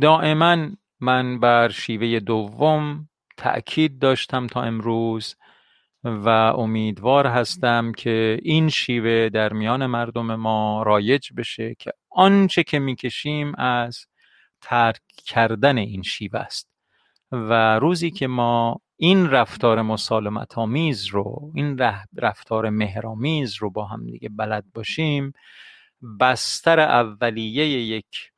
[0.00, 0.70] دائما
[1.00, 5.36] من بر شیوه دوم تأکید داشتم تا امروز
[6.04, 12.78] و امیدوار هستم که این شیوه در میان مردم ما رایج بشه که آنچه که
[12.78, 14.06] می‌کشیم از
[14.60, 16.70] ترک کردن این شیوه است
[17.32, 21.78] و روزی که ما این رفتار مسالمت آمیز رو این
[22.16, 25.32] رفتار مهرامیز رو با هم دیگه بلد باشیم.
[26.20, 28.32] بستر اولیه یک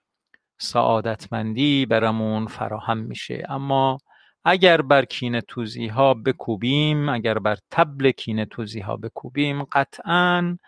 [0.58, 3.46] سعادتمندی برامون فراهم میشه.
[3.48, 3.98] اما
[4.44, 10.58] اگر بر کینه توزی ها بکوبیم اگر بر تبل کینه توزی ها بکوبیم قطعا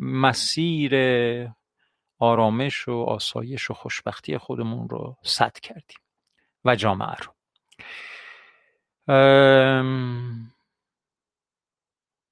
[0.00, 0.94] مسیر
[2.18, 5.98] آرامش و آسایش و خوشبختی خودمون رو سد کردیم
[6.64, 7.32] و جامعه رو.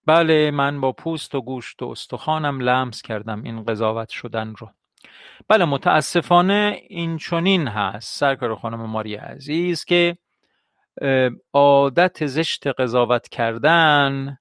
[0.07, 4.71] بله من با پوست و گوشت و استخوانم لمس کردم این قضاوت شدن رو.
[5.49, 10.19] بله متاسفانه این چنین هست سرکار خانم ماری عزیز که
[11.53, 14.39] عادت زشت قضاوت کردن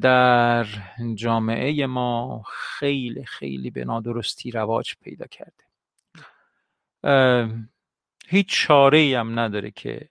[0.00, 0.66] در
[1.14, 5.64] جامعه ما خیلی خیلی به نادرستی رواج پیدا کرده.
[8.28, 10.08] هیچ چاره هم نداره که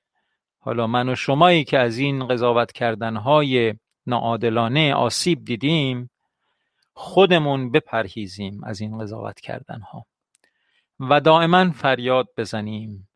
[0.60, 6.10] حالا من و شمایی که از این قضاوت کردنهای ناعادلانه آسیب دیدیم
[6.94, 10.06] خودمون بپرهیزیم از این قضاوت کردنها
[11.00, 13.10] و دائما فریاد بزنیم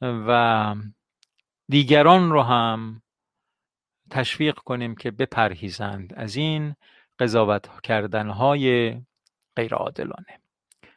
[0.00, 0.74] و
[1.68, 3.02] دیگران رو هم
[4.10, 6.74] تشویق کنیم که بپرهیزند از این
[7.18, 8.96] قضاوت کردنهای
[9.56, 10.40] غیرعادلانه.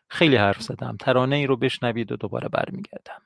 [0.07, 0.97] خیلی حرف زدم.
[0.99, 3.21] ترانه ای رو بشنوید و دوباره برمیگردم.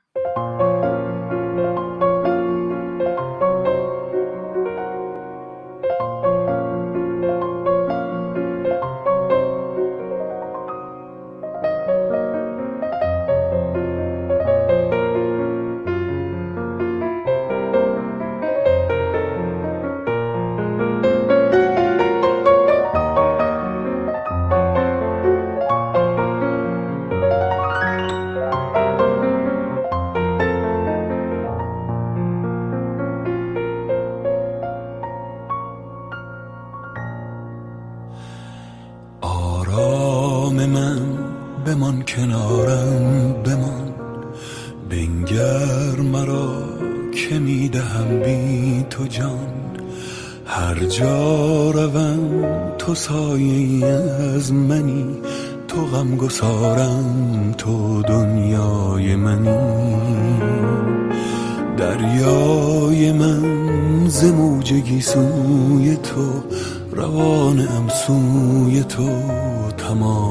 [49.00, 49.48] تو جان
[50.46, 52.44] هر جا روم
[52.78, 55.06] تو سایه از منی
[55.68, 59.58] تو غم گسارم تو دنیای منی.
[61.76, 66.30] دریای من ز موج سوی تو
[66.92, 69.08] روان سوی تو
[69.78, 70.29] تمام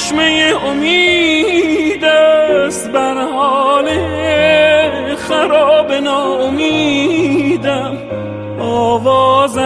[0.00, 3.88] چشمه امید است بر حال
[5.16, 7.96] خراب ناامیدم.
[8.60, 9.60] آوازت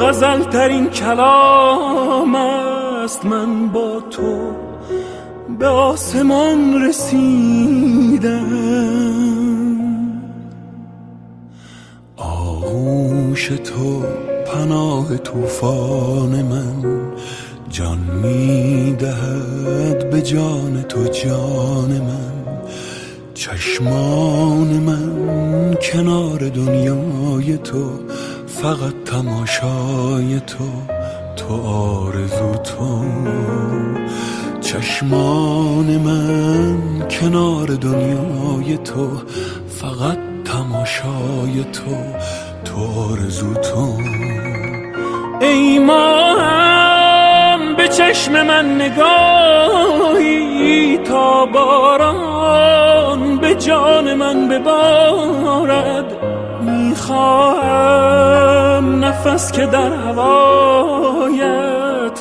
[0.00, 3.24] غزل ترین کلام است.
[3.24, 4.52] من با تو
[5.58, 8.50] به آسمان رسیدم.
[12.16, 14.02] آغوش تو
[14.46, 16.93] پناه طوفان من.
[17.74, 22.32] جان می‌دهد به جان تو جان من
[23.34, 27.90] چشمان من کنار دنیای تو
[28.46, 30.64] فقط تماشای تو
[31.36, 33.04] تو آرزو تو.
[34.60, 39.08] چشمان من کنار دنیای تو
[39.68, 41.96] فقط تماشای تو
[42.64, 43.98] تو آرزو تو.
[45.40, 46.83] ای به
[47.98, 50.34] چشم من نگاهی
[50.98, 56.04] تا باران به جان من ببارد.
[56.60, 57.74] می‌خواهم
[59.04, 61.44] نفس که در هوایت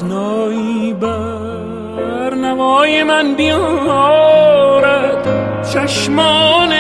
[0.04, 5.28] نایی بر نوای من بیارد.
[5.74, 6.74] چشمان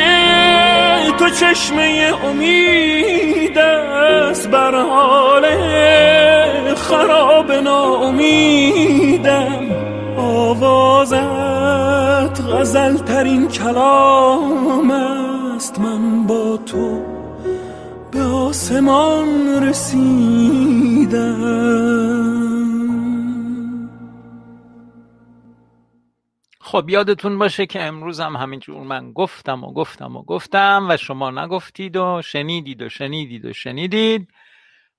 [1.19, 5.45] تو چشمه امید است بر حال
[6.93, 9.69] خراب ناامیدم.
[10.17, 11.21] آوازت
[12.41, 15.79] غزل ترین کلام است.
[15.79, 17.01] من با تو
[18.11, 21.43] به آسمان رسیدم.
[26.61, 31.31] خب یادتون باشه که امروز هم همینجور من گفتم و گفتم و گفتم و شما
[31.31, 34.27] نگفتید و شنیدید و شنیدید و شنیدید.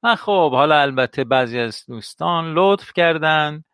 [0.05, 3.65] و خب حالا البته بعضی از دوستان لطف کردن.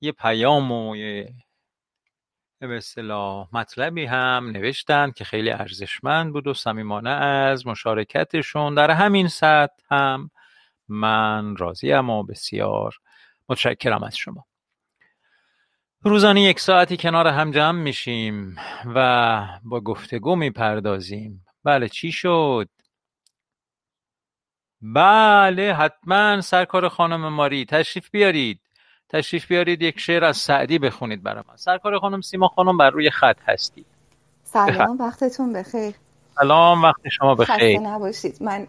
[0.00, 1.34] یه پیام و یه
[2.60, 8.74] به اصطلاح مطلبی هم نوشتن که خیلی ارزشمند بود و صمیمانه از مشارکتشون.
[8.74, 10.30] در همین سطح هم
[10.88, 12.94] من راضیم و بسیار
[13.48, 14.46] متشکرم از شما.
[16.02, 18.56] روزانه یک ساعتی کنار هم جمع میشیم
[18.94, 21.46] و با گفتگو می‌پردازیم.
[21.64, 22.68] بله چی شد؟
[24.82, 27.64] بله حتما سرکار خانم ماری.
[27.64, 28.60] تشریف بیارید.
[29.08, 31.56] تشریف بیارید یک شعر از سعدی بخونید برای من.
[31.56, 33.86] سرکار خانم سیما خانم بر روی خط هستید.
[34.44, 35.94] سلام وقتتون بخیر.
[36.40, 38.42] سلام وقت شما خسته بخیر نباشید.
[38.42, 38.66] من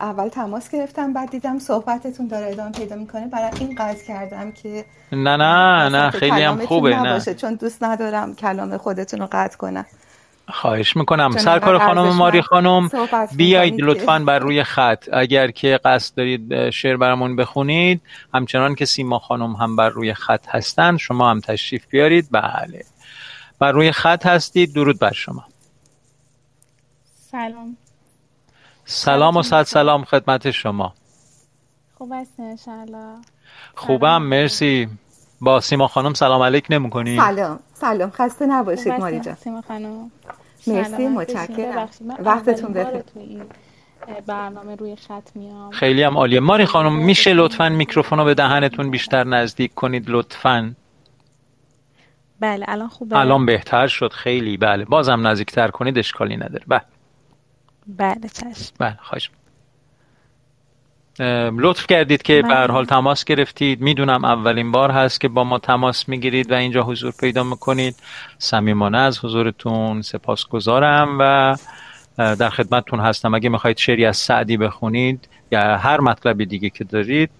[0.00, 3.26] اول تماس گرفتم بعد دیدم صحبتتون داره ادامه پیدا می‌کنه.
[3.26, 7.20] برای این قطع کردم که نه نه نه خیلی هم خوبه نه.
[7.20, 9.86] چون دوست ندارم کلام خودتون رو قطع کنم.
[10.52, 11.30] خواهش می‌کنم.
[11.30, 12.90] سرکار خانم ماری خانم
[13.36, 15.08] بیایید لطفا بر روی خط.
[15.12, 18.02] اگر که قصد دارید شعر برامون بخونید.
[18.34, 22.28] همچنان که سیما خانم هم بر روی خط هستن شما هم تشریف بیارید.
[22.30, 22.84] بله.
[23.58, 24.74] بر روی خط هستید.
[24.74, 25.44] درود بر شما.
[27.30, 27.76] سلام.
[28.84, 30.94] سلام و صد سلام خدمت شما.
[31.98, 33.16] خوب هستین انشالله
[33.74, 34.22] خوبم.
[34.22, 34.88] مرسی.
[35.40, 37.60] با سیما خانم سلام علیک نمی کنی؟ سلام.
[37.74, 38.10] سلام.
[38.10, 39.34] خسته نباشید ماری جان.
[39.34, 40.10] سیما خانم.
[40.66, 41.88] مرسی، متشکرم.
[42.18, 43.42] وقتتون بخیر.
[44.26, 45.70] برنامه روی خط میام.
[45.70, 46.40] خیلی هم عالیه.
[46.40, 50.74] ماری خانم میشه لطفا میکروفون رو به دهنتون بیشتر نزدیک کنید لطفا؟
[52.40, 53.18] بله الان خوبه.
[53.18, 54.12] الان بهتر شد.
[54.12, 54.84] خیلی بله.
[54.84, 56.64] بازم نزدیکتر کنید اشکالی نداره.
[56.66, 56.82] بله.
[57.86, 58.74] بله چشم.
[58.78, 59.30] بله خواهش.
[61.58, 63.80] لطف کردید که به حال تماس گرفتید.
[63.80, 67.96] می‌دونم اولین بار هست که با ما تماس می‌گیرید و اینجا حضور پیدا می‌کنید.
[68.38, 71.56] صمیمانه از حضورتون سپاسگزارم و
[72.16, 73.34] در خدمتتون هستم.
[73.34, 77.30] اگه می‌خواید شعری از سعدی بخونید یا هر مطلبی دیگه که دارید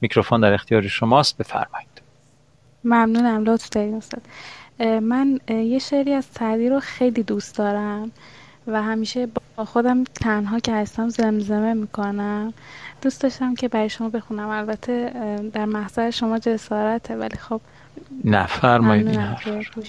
[0.00, 1.38] میکروفون در اختیار شماست.
[1.38, 2.02] بفرمایید.
[2.84, 3.44] ممنونم.
[3.44, 4.22] لطف دارید استاد.
[5.02, 8.12] من یه شعری از سعدی رو خیلی دوست دارم
[8.66, 12.54] و همیشه با خودم تنها که هستم زمزمه می‌کنم.
[13.02, 14.48] دوست داشتم که برای شما بخونم.
[14.48, 15.12] البته
[15.52, 17.60] در محضر شما جسارته ولی خب
[18.24, 19.12] نه فرمایید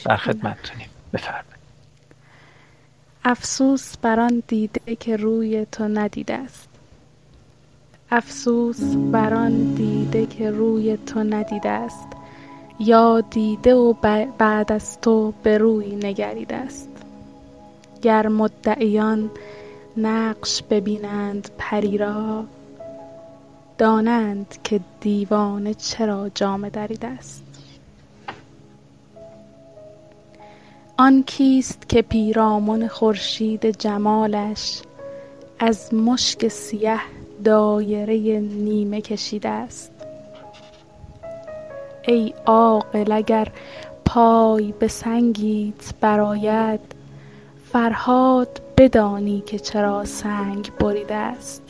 [0.05, 0.89] در خدمتتونیم.
[1.14, 1.60] بفرمایید.
[3.26, 6.70] افسوس بر آن دیده که روی تو ندیده است.
[8.12, 12.07] افسوس بر آن دیده که روی تو ندیده است.
[12.80, 13.93] یا دیده و
[14.38, 16.89] بعد از تو به روی نگریده است.
[18.01, 19.32] گر مدعیان
[19.97, 22.45] نقش ببینند پری را
[23.80, 27.43] دانند که دیوانه چرا جامه دریده است.
[30.97, 34.82] آن کیست که پیرامن خورشید جمالش
[35.59, 36.99] از مشک سیه
[37.43, 39.91] دایره نیمه کشیده است.
[42.07, 43.47] ای عاقل اگر
[44.05, 46.80] پای به سنگیت برآید
[47.71, 51.68] فرهاد بدانی که چرا سنگ بریده است.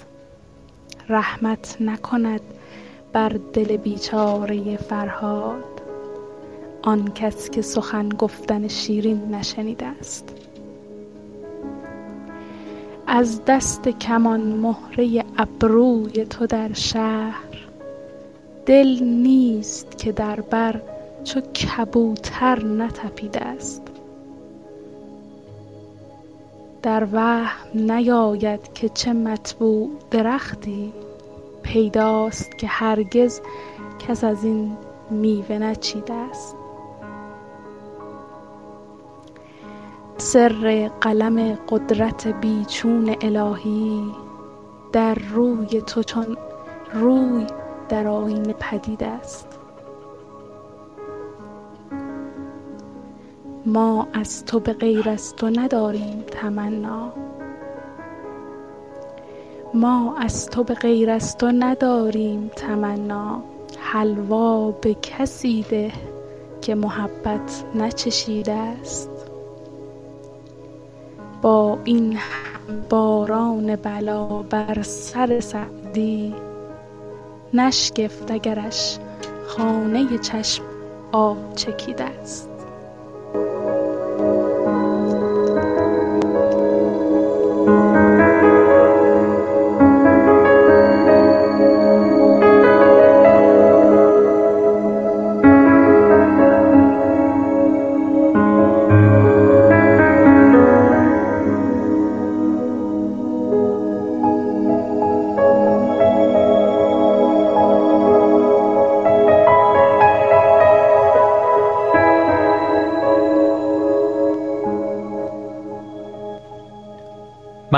[1.10, 2.42] رحمت نکند
[3.14, 5.82] بر دل بیچاره فرهاد.
[6.82, 10.36] آن کس که سخن گفتن شیرین نشنیده است.
[13.08, 17.68] از دست کمان مهره ابروی تو در شهر.
[18.66, 20.82] دل نیست که در بر
[21.24, 23.89] چو کبوتر نتپیده است.
[26.82, 30.94] در وهم نیاید که چه مطبوع درختی
[31.64, 33.42] پیداست که هرگز
[34.00, 34.78] کس از این
[35.10, 36.56] میوه نچیده است.
[40.18, 44.04] سر قلم قدرت بیچون الهی
[44.92, 46.38] در روی تو چون
[46.94, 47.48] روی
[47.90, 49.49] در آینه پدید است.
[53.66, 57.14] ما از تو به غیر از تو نداریم تمنا.
[59.74, 63.44] ما از تو به غیر از تو نداریم تمنا.
[63.80, 65.92] حلوا به کسی ده
[66.62, 69.10] که محبت نچشیده است.
[71.42, 72.20] با این
[72.90, 76.36] باران بلا بر سر سعدی
[77.54, 79.00] نشگفت اگرش
[79.48, 80.64] خانه چشم
[81.12, 82.49] آب چکیده است.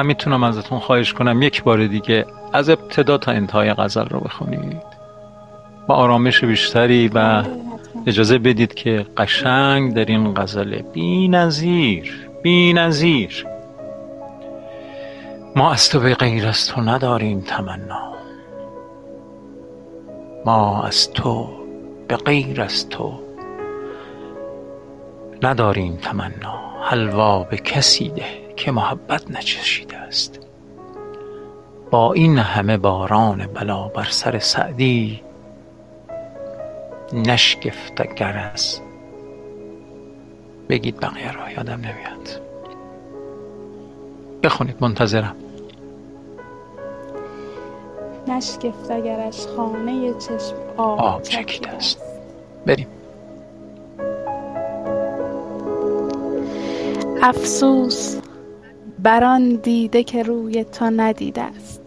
[0.01, 4.83] من می‌تونم ازتون خواهش کنم یک بار دیگه از ابتدا تا انتهای غزل رو بخونید.
[5.87, 7.43] با آرامش بیشتری و
[8.07, 13.45] اجازه بدید که قشنگ در این غزل بی نظیر بی نظیر.
[15.55, 18.13] ما از تو به غیر از تو نداریم تمنا.
[20.45, 21.49] ما از تو
[22.07, 23.19] به غیر از تو
[25.43, 26.59] نداریم تمنا.
[26.83, 28.40] حلوا به کسی ده.
[28.55, 30.39] که محبت نچشیده است.
[31.91, 35.21] با این همه باران بلا بر سر سعدی
[37.13, 38.79] نشگفت گرز
[40.69, 42.41] بگید بقیه را یادم نمیاد.
[44.43, 45.35] بخونید منتظرم.
[48.27, 52.01] نشگفت اگرش خانه چشم آب, آب چکیده است.
[52.65, 52.87] بریم.
[57.21, 58.20] افسوس.
[59.03, 61.81] بر آن دیده که روی تو ندیده است.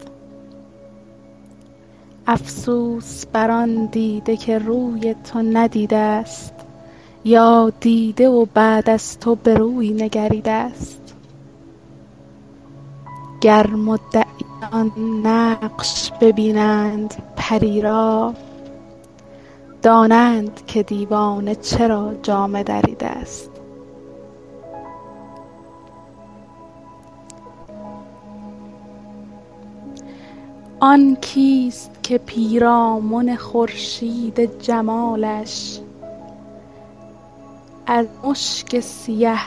[2.27, 6.53] افسوس بر آن دیده که روی تو ندیده است.
[7.25, 11.15] یا دیده و بعد از تو به روی نگریده است.
[13.41, 14.91] گر مدعیان
[15.23, 18.33] نقش ببینند پری را
[19.81, 23.54] دانند که دیوانه چرا جامه دریده است.
[30.79, 35.79] آن کیست که پیرامن خورشید جمالش
[37.87, 39.39] از مشک سیه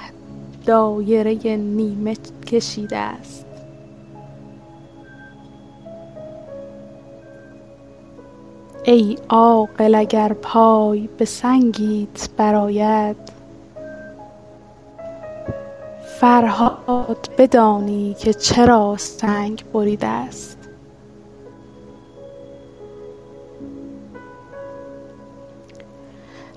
[0.67, 2.17] دایره نیمه
[2.47, 3.47] کشیده است؟
[8.85, 13.17] ای عاقل اگر پای به سنگیت برآید
[16.21, 20.58] فرهاد بدانی که چرا سنگ بریده است؟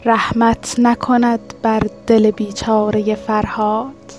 [0.06, 4.14] رحمت نکند بر دل بیچاره فرهاد.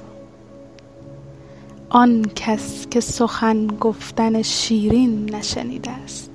[1.89, 6.31] آن کس که سخن گفتن شیرین نشنیده است.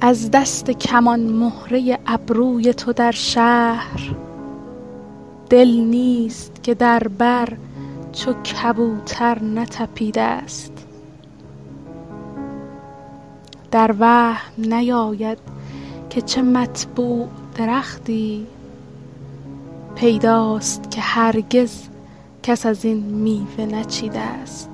[0.00, 4.14] از دست کمان مهره ابروی تو در شهر
[5.50, 7.48] دل نیست که در بر
[8.12, 10.73] چو کبوتر نتپیده است.
[13.74, 15.38] در وهم نیاید
[16.10, 18.46] که چه مطبوع درختی
[19.94, 21.88] پیداست که هرگز
[22.42, 24.70] کس از این میوه نچیده است.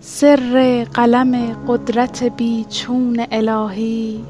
[0.00, 4.24] سر قلم قدرت بیچون الهی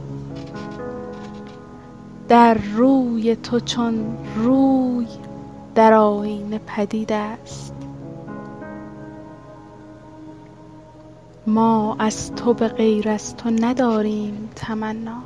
[2.28, 5.07] در روی تو چون روی
[5.74, 7.80] در آیینه پدید است.
[11.47, 15.22] ما از تو به غیر از تو نداریم تمنا.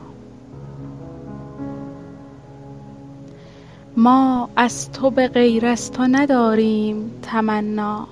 [3.96, 8.06] ما از تو به غیر از تو نداریم تمنا.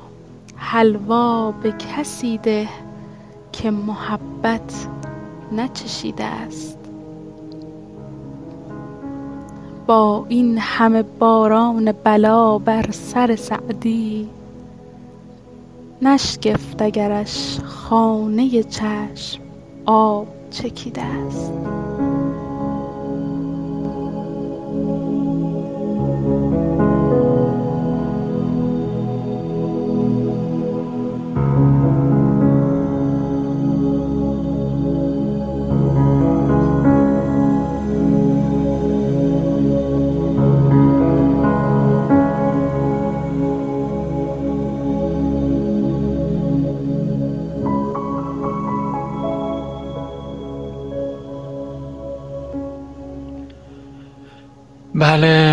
[0.56, 2.68] حلوا به کسی ده
[3.52, 4.86] که محبت
[5.52, 6.78] نچشیده است.
[9.86, 14.28] با این همه باران بلا بر سر سعدی
[16.02, 19.40] نشگفت اگرش خانه چشم
[19.86, 21.52] آب چکیده است.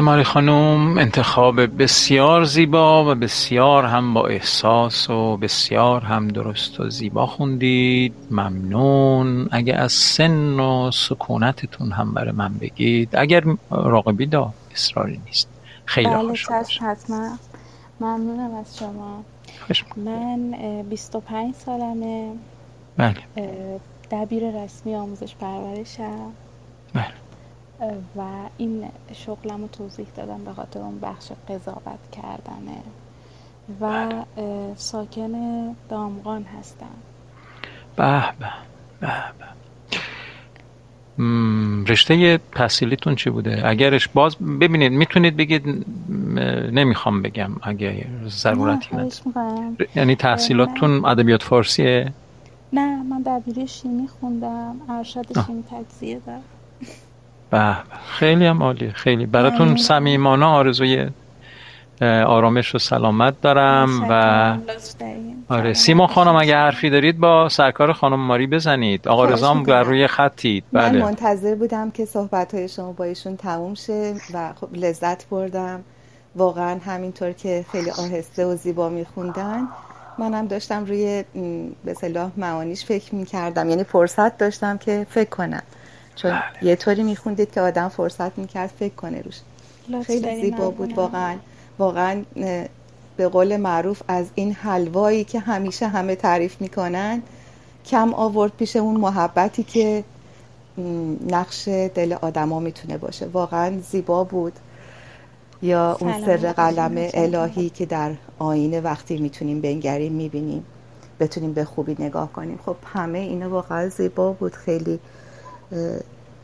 [0.09, 6.89] ماری خانم انتخاب بسیار زیبا و بسیار هم با احساس و بسیار هم درست و
[6.89, 8.13] زیبا خوندید.
[8.31, 9.47] ممنون.
[9.51, 13.15] اگه از سن و سکونتتون هم برای من بگید.
[13.15, 15.49] اگر راقبی دا اصراری نیست.
[15.85, 16.47] خیلی بله خوش
[16.81, 17.29] حتما.
[17.99, 19.23] ممنونم از شما.
[19.97, 20.51] من
[20.89, 22.31] 25 سالمه.
[22.97, 23.15] بله.
[24.11, 26.31] دبیر رسمی آموزش پرورشم.
[26.93, 27.28] بله.
[28.17, 28.21] و
[28.57, 32.81] این شغلم رو توضیح دادم به خاطر اون بخش قضاوت کردنه.
[33.81, 34.09] و
[34.75, 35.31] ساکن
[35.89, 36.85] دامغان هستم.
[37.95, 38.51] به به
[38.99, 39.07] به
[39.39, 39.45] به.
[41.87, 45.85] رشته تحصیلیتون چی بوده؟ اگرش باز ببینید می‌تونید بگید
[46.71, 49.87] نمی‌خوام بگم اگه ضرورتی نه نداره.
[49.95, 52.13] یعنی تحصیلاتتون ادبیات فارسیه
[52.73, 56.43] نه من دبیری شیمی خوندم ارشد شیمی تجزیه دارم.
[57.51, 57.75] به.
[58.07, 59.25] خیلی هم عالی خیلی.
[59.25, 61.09] براتون صمیمانه آرزوی
[62.01, 64.57] آرامش و سلامت دارم و
[65.49, 69.07] آره سیما خانم اگه حرفی دارید با سرکار خانم ماری بزنید.
[69.07, 70.63] آقا رزام بر روی خطید.
[70.73, 70.91] بله.
[70.91, 75.83] من منتظر بودم که صحبت های شما با ایشون تموم شه و خب لذت بردم.
[76.35, 79.67] واقعا همینطور که خیلی آهسته و زیبا میخوندن.
[80.17, 81.23] منم داشتم روی
[81.85, 83.69] به صلاح معانیش فکر می‌کردم.
[83.69, 85.63] یعنی فرصت داشتم که فکر کنم.
[86.21, 86.69] چون بله.
[86.69, 89.39] یه طوری میخوندید که آدم فرصت می‌کرد فکر کنه روش.
[90.05, 91.35] خیلی زیبا بود واقعا.
[91.79, 92.23] واقعا
[93.17, 97.21] به قول معروف از این حلوایی که همیشه همه تعریف می‌کنن
[97.85, 100.03] کم آورد پیش اون محبتی که
[101.29, 103.25] نقش دل آدما می‌تونه باشه.
[103.25, 104.53] واقعا زیبا بود.
[105.61, 110.65] یا اون سر قلم الهی که در آینه وقتی می‌تونیم بنگریم می‌بینیم.
[111.19, 112.59] بتونیم به خوبی نگاه کنیم.
[112.65, 114.53] خب همه اینا واقعا زیبا بود.
[114.53, 114.99] خیلی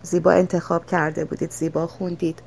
[0.01, 2.39] زیبا انتخاب کرده بودید زیبا خوندید.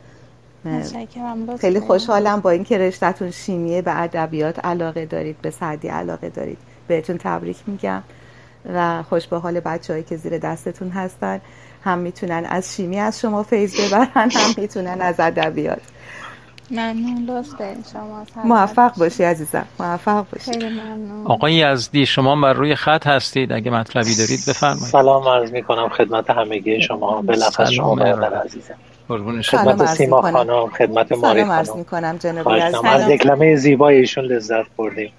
[1.60, 6.58] خیلی خوشحالم با اینکه رشتهتون شیمیه به ادبیات علاقه دارید به سعدی علاقه دارید.
[6.88, 8.02] بهتون تبریک میگم
[8.74, 11.40] و خوش به حال بچههایی که زیر دستتون هستن.
[11.84, 15.82] هم می‌تونن از شیمی از شما فیض ببرن هم می‌تونن از ادبیات.
[16.70, 17.62] ممنون لطف
[17.92, 20.50] شما موفق باشی عزیزم موفق باشی.
[20.52, 21.26] خیلی ممنون.
[21.26, 24.84] آقای یزدی شما بر روی خط هستید اگه مطلبی دارید بفرمایید.
[24.84, 28.74] سلام عرض می کنم خدمت همگی شما بلافاصله شما برادر عزیزم.
[29.08, 29.60] قربون شما.
[29.60, 31.78] خدمت سیما خانم خدمت ماری سلام عرض خانم.
[31.78, 32.48] می‌کنم جناب
[32.84, 35.12] از دکلمه زیبایشون لذت بردیم.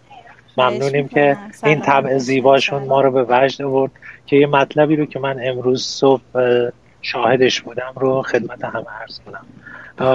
[0.57, 3.91] ممنونیم که این طبع زیباشون ما رو به وجد آورد
[4.25, 6.21] که یه مطلبی رو که من امروز صبح
[7.01, 9.45] شاهدش بودم رو خدمت همه عرض کنم.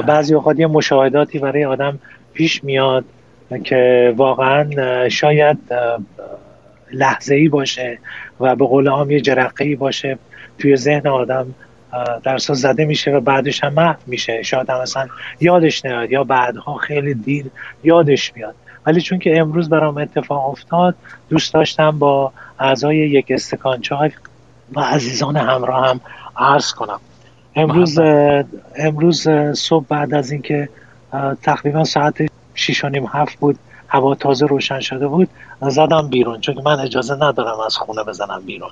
[0.02, 1.98] بعضی اوقات یه مشاهداتی برای آدم
[2.32, 3.04] پیش میاد
[3.64, 5.58] که واقعا شاید
[6.92, 7.98] لحظه ای باشه
[8.40, 10.18] و به قول عام یه جرقه ای باشه
[10.58, 11.54] توی ذهن آدم
[12.22, 14.42] درسا زده میشه و بعدش هم محو میشه.
[14.42, 15.08] شاید هم مثلا
[15.40, 17.46] یادش نیاد یا بعدها خیلی دیر
[17.84, 18.54] یادش میاد
[18.86, 20.94] ولی چون که امروز برام اتفاق افتاد
[21.28, 24.10] دوست داشتم با اعضای یک استکان چای
[24.72, 26.00] و عزیزان همراه هم
[26.36, 27.00] عرض کنم.
[27.56, 27.98] امروز
[28.76, 30.68] امروز صبح بعد از اینکه
[31.42, 32.14] تقریبا ساعت
[32.54, 33.58] 6 و نیم هفت بود
[33.88, 35.28] هوا تازه روشن شده بود
[35.60, 38.70] زدم بیرون چون من اجازه ندارم از خونه بزنم بیرون.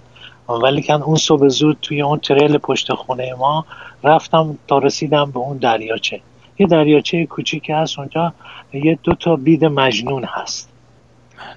[0.48, 3.64] ولی کن اون صبح زود توی اون تریل پشت خونه ما
[4.04, 6.20] رفتم تا رسیدم به اون دریاچه.
[6.58, 8.32] یه دریاچه کوچیکی هست اونجا
[8.72, 10.68] یه دو تا بید مجنون هست.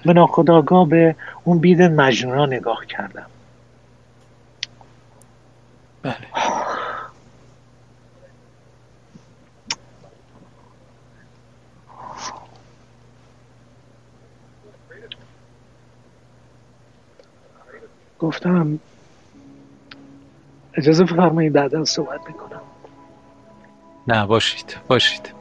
[0.04, 3.26] به ناخداگاه به اون بید مجنون ها نگاه کردم.
[6.06, 6.16] بله.
[18.18, 18.78] گفتم
[20.74, 22.60] اجازه بفرمایید بعدا صحبت می‌کنم.
[24.08, 25.32] نه باشید باشید.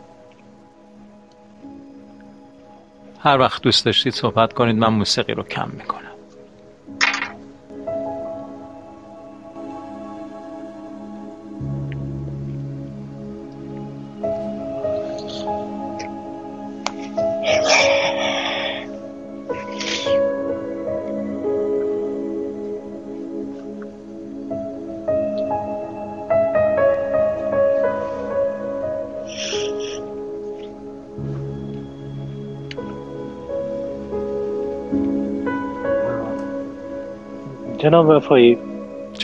[3.20, 6.05] هر وقت دوست داشتید صحبت کنید من موسیقی رو کم می‌کنم.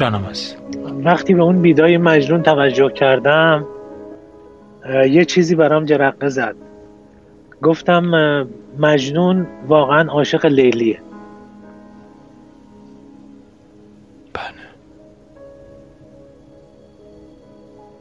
[0.01, 0.57] جانم هست.
[1.03, 3.65] وقتی به اون بیدای مجنون توجه کردم
[5.09, 6.55] یه چیزی برام جرقه زد.
[7.61, 8.03] گفتم
[8.79, 10.99] مجنون واقعا عاشق لیلیه.
[14.33, 14.43] بله.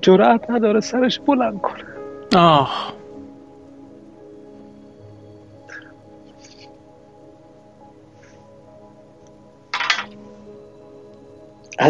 [0.03, 1.85] جرأت نداره سرش بلند کنه.
[2.37, 2.93] آه.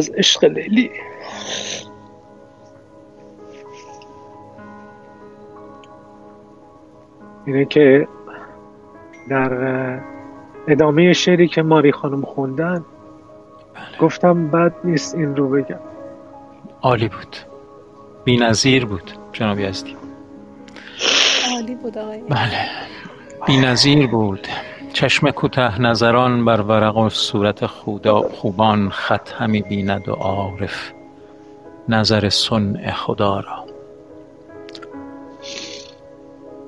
[0.00, 0.90] از عشق لیلی.
[7.46, 8.08] اینه که
[9.28, 10.00] در
[10.68, 12.84] ادامه شعری که ماری خانم خوندن
[14.00, 15.80] گفتم بد نیست این رو بگم.
[16.82, 17.36] عالی بود.
[18.24, 19.96] بی نظیر بود جناب یزدی
[21.52, 22.20] عالی بود آقای.
[22.20, 22.68] بله.
[23.46, 24.48] بی نظیر بود.
[24.92, 27.66] چشم کوته نظران بر ورق و صورت
[28.32, 30.92] خوبان خط همی بیند و عارف
[31.88, 33.66] نظر صنع خدا را.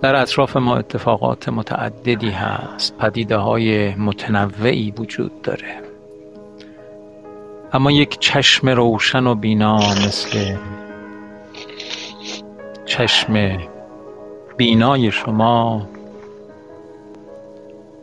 [0.03, 2.99] در اطراف ما اتفاقات متعددی هست.
[2.99, 5.83] پدیده های متنوعی وجود داره.
[7.73, 10.57] اما یک چشم روشن و بینا مثل
[12.87, 13.59] چشم
[14.57, 15.89] بینای شما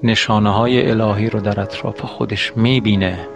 [0.04, 3.28] نشانه های الهی رو در اطراف خودش می‌بینه.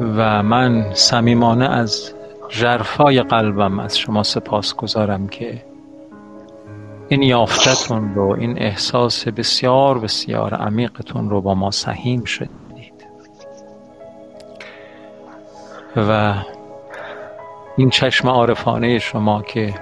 [0.00, 2.14] و من صمیمانه از
[2.48, 5.62] جرفای قلبم از شما سپاس گذارم که
[7.08, 13.06] این یافتتون رو این احساس بسیار بسیار عمیقتون رو با ما سهیم شدید
[15.96, 16.34] و
[17.76, 19.74] این چشم عارفانه شما که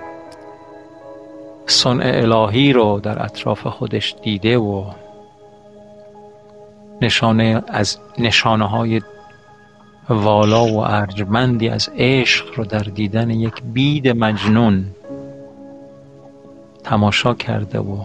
[1.66, 4.84] صنع الهی رو در اطراف خودش دیده و
[7.02, 9.00] نشانه از نشانه های
[10.08, 14.84] والا و ارجمندی از عشق رو در دیدن یک بید مجنون
[16.84, 18.04] تماشا کرده و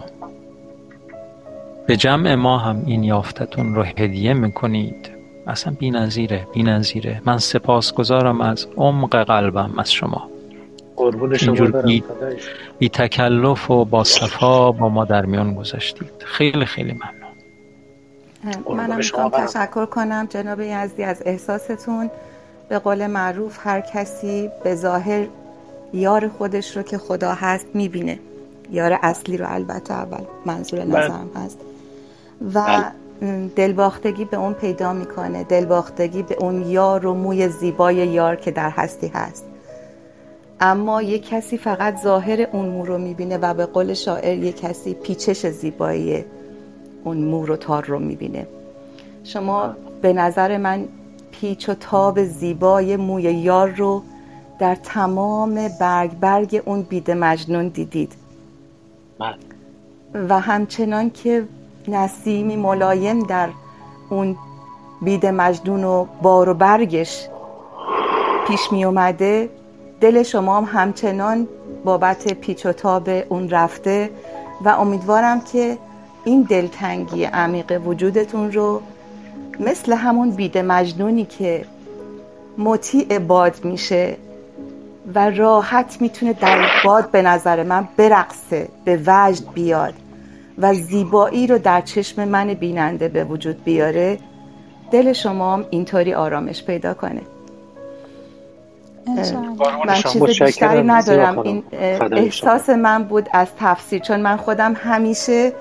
[1.86, 5.10] به جمع ما هم این یافتتون رو هدیه می‌کنید.
[5.46, 10.29] اصلا بی نظیره بی نظیره من سپاس گذارم از عمق قلبم از شما.
[11.40, 12.04] اینجور بی,
[12.78, 16.10] بی تکلف و با صفا با ما در میان گذاشتید.
[16.24, 18.76] خیلی خیلی ممنون.
[18.76, 22.10] منم می‌خوام تشکر کنم جناب یزدی از احساستون.
[22.68, 25.26] به قول معروف هر کسی به ظاهر
[25.92, 28.18] یار خودش رو که خدا هست می‌بینه.
[28.70, 30.88] یار اصلی رو البته اول منظور بله.
[30.88, 31.58] نظرم هست.
[32.54, 32.82] و
[33.20, 33.48] بله.
[33.56, 35.44] دلباختگی به اون پیدا می‌کنه.
[35.44, 39.46] دلباختگی به اون یار و موی زیبای یار که در هستی هست.
[40.60, 44.94] اما یک کسی فقط ظاهر اون مو رو می‌بینه و به قول شاعر یک کسی
[44.94, 46.24] پیچش زیبایی
[47.04, 48.46] اون مو رو تار رو می‌بینه
[49.24, 50.88] شما به نظر من
[51.32, 54.02] پیچ و تاب زیبای موی یار رو
[54.58, 58.12] در تمام برگ برگ اون بید مجنون دیدید
[59.18, 59.36] بله.
[60.28, 61.44] و همچنان که
[61.88, 63.48] نسیمی ملایم در
[64.10, 64.36] اون
[65.02, 67.28] بید مجنون و بار و برگش
[68.48, 69.48] پیش می اومده
[70.00, 71.48] دل شما هم همچنان
[71.84, 74.10] بابت پیچ و تاب اون رفته
[74.64, 75.78] و امیدوارم که
[76.24, 78.82] این دلتنگی عمیق وجودتون رو
[79.60, 81.64] مثل همون بید مجنونی که
[82.58, 84.16] مطیع باد میشه
[85.14, 89.94] و راحت می‌تونه در باد به نظر من برقصه به وجد بیاد
[90.58, 94.18] و زیبایی رو در چشم من بیننده به وجود بیاره
[94.90, 97.20] دل شما هم اینطوری آرامش پیدا کنه.
[99.86, 101.38] من چیز بیشتری ندارم.
[101.38, 101.62] این
[102.12, 105.52] احساس من بود از تفسیر چون من خودم همیشه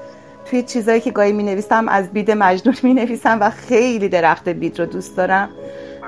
[0.46, 4.80] توی چیزایی که گاهی می نویسم از بید مجنون می نویسم و خیلی درخت بید
[4.80, 5.50] رو دوست دارم.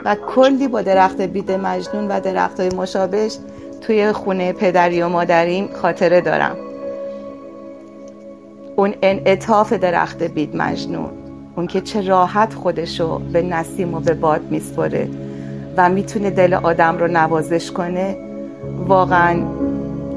[0.06, 3.38] و کلی با درخت بید مجنون و درخت های مشابهش
[3.82, 6.56] توی خونه پدری و مادریم خاطره دارم.
[8.76, 11.10] اون انعطاف درخت بید مجنون
[11.56, 15.10] اون که چه راحت خودشو به نسیم و به باد میسپره
[15.78, 18.18] و می‌تونه دل آدم رو نوازش کنه
[18.88, 19.44] واقعا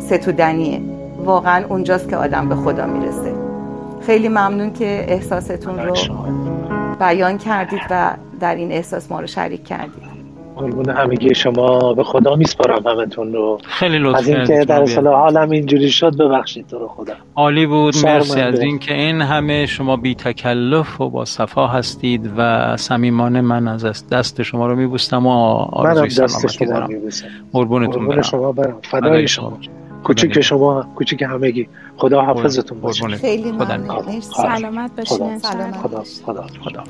[0.00, 0.80] ستودنیه.
[1.24, 3.34] واقعا اونجاست که آدم به خدا می‌رسه.
[4.06, 5.94] خیلی ممنون که احساستون رو
[7.00, 10.03] بیان کردید و در این احساس ما رو شریک کردید.
[10.56, 11.94] قربون همگی شما.
[11.94, 13.58] به خدا میسپارم همتون رو.
[13.64, 17.12] خیلی لطفا از اینکه در اصل حالم اینجوری شد ببخشید تو رو خدا.
[17.36, 17.94] عالی بود.
[18.04, 18.40] مرسی.
[18.40, 24.08] از اینکه این همه شما بی تکلف و با صفا هستید و صمیمانه من از
[24.08, 25.30] دست شما رو میبوستم و
[25.72, 26.88] آرزوی سلامتی دارم.
[27.52, 28.22] قربونتون برم.
[28.22, 28.76] شما برم.
[28.82, 29.58] فدای شما.
[30.04, 31.68] کوچیک شما کوچیک همگی.
[31.96, 33.06] خدا حافظتون باشه.
[33.08, 34.20] خیلی ممنون.
[34.20, 35.38] سلامت باشین.
[35.82, 36.84] خدا خدا خدا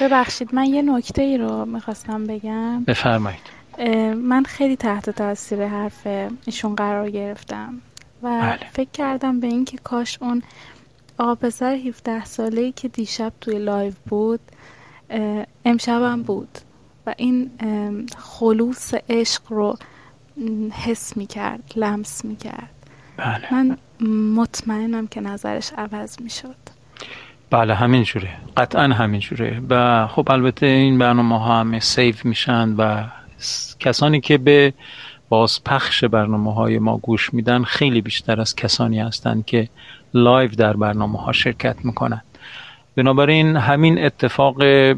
[0.00, 3.40] ببخشید من یه نکته ای رو می‌خواستم بگم بفرمایید
[4.16, 6.06] من خیلی تحت تاثیر حرف
[6.46, 7.80] ایشون قرار گرفتم
[8.22, 8.70] و بله.
[8.72, 10.42] فکر کردم به اینکه کاش اون
[11.18, 14.40] آقا پسر 17 ساله ای که دیشب توی live بود
[15.64, 16.58] امشبم بود
[17.06, 17.50] و این
[18.18, 19.76] خلوص عشق رو
[20.72, 22.70] حس می‌کرد لمس می‌کرد
[23.16, 23.54] بله.
[23.54, 23.76] من
[24.36, 26.56] مطمئنم که نظرش عوض می‌شد
[27.50, 28.30] بله همین جوره.
[28.56, 29.60] قطعا همین جوره.
[29.70, 33.04] و خب البته این برنامه ها همه save میشن و
[33.80, 34.72] کسانی که به
[35.28, 39.68] باز پخش برنامه های ما گوش میدن خیلی بیشتر از کسانی هستند که
[40.14, 42.22] live در برنامه ها شرکت می‌کنن.
[42.96, 44.96] بنابراین همین اتفاق به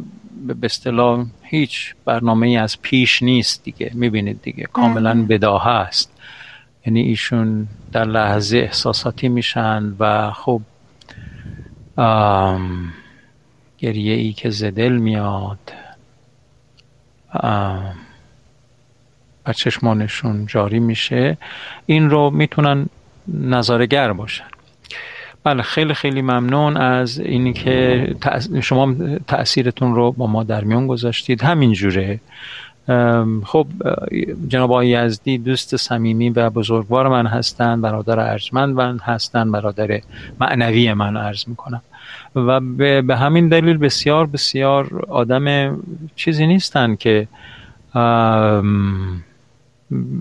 [0.63, 3.91] اصطلاح هیچ برنامه ای از پیش نیست دیگه.
[3.95, 5.23] می‌بینید دیگه کاملا بله.
[5.23, 6.13] بداهه است.
[6.87, 10.61] یعنی ایشون در لحظه احساساتی میشن و خب
[13.79, 15.73] گریه ای که از دل میاد.
[19.47, 21.39] و چشمانشون جاری میشه.
[21.87, 22.87] این رو می‌تونن
[23.29, 24.45] نظارگر باشن.
[25.45, 28.15] بله خیلی خیلی ممنون از اینی که
[28.63, 28.95] شما
[29.27, 31.43] تاثیرتون رو با ما در میان گذاشتید.
[31.43, 32.21] همین جوره
[33.45, 33.67] خب
[34.49, 40.01] جناب آقای یزدی دوست صمیمی و بزرگوار من هستند برادر ارجمند من هستند برادر
[40.41, 41.83] معنوی من عرض می‌کنم.
[42.35, 42.61] و
[43.03, 45.77] به همین دلیل بسیار بسیار آدم
[46.17, 47.29] چیزی نیستن که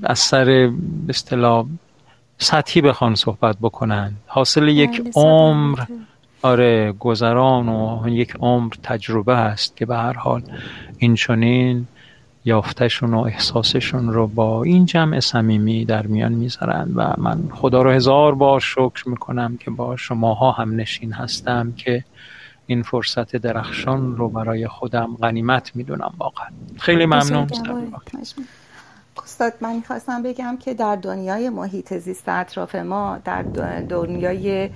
[0.04, 0.72] از سر
[1.10, 1.66] اصطلاح
[2.38, 4.14] سطحی بخوان صحبت بکنن.
[4.26, 5.80] حاصل یک بله، عمر
[6.42, 10.42] آره گذران و یک عمر تجربه است که به هر حال
[10.98, 11.88] این چنین
[12.46, 17.92] یافتشون و احساسشون رو با این جمع صمیمی در میان می‌ذارن و من خدا رو
[17.92, 22.04] هزار بار شکر می‌کنم که با شماها هم نشین هستم که
[22.68, 26.48] این فرصت درخشان رو برای خودم غنیمت می‌دونم واقعا.
[26.80, 27.48] خیلی ممنون.
[29.24, 33.42] استاد من می‌خواستم بگم که در دنیای محیط زیست اطراف ما در
[33.90, 34.70] دنیای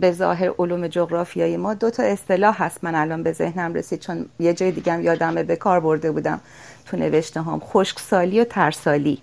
[0.00, 2.84] به ظاهر علوم جغرافیایی ما دو تا اصطلاح هست.
[2.84, 6.40] من الان به ذهنم رسید چون یه جای دیگم یادمه به کار برده بودم.
[6.86, 9.18] تو نوشته هم خشکسالی و ترسالی.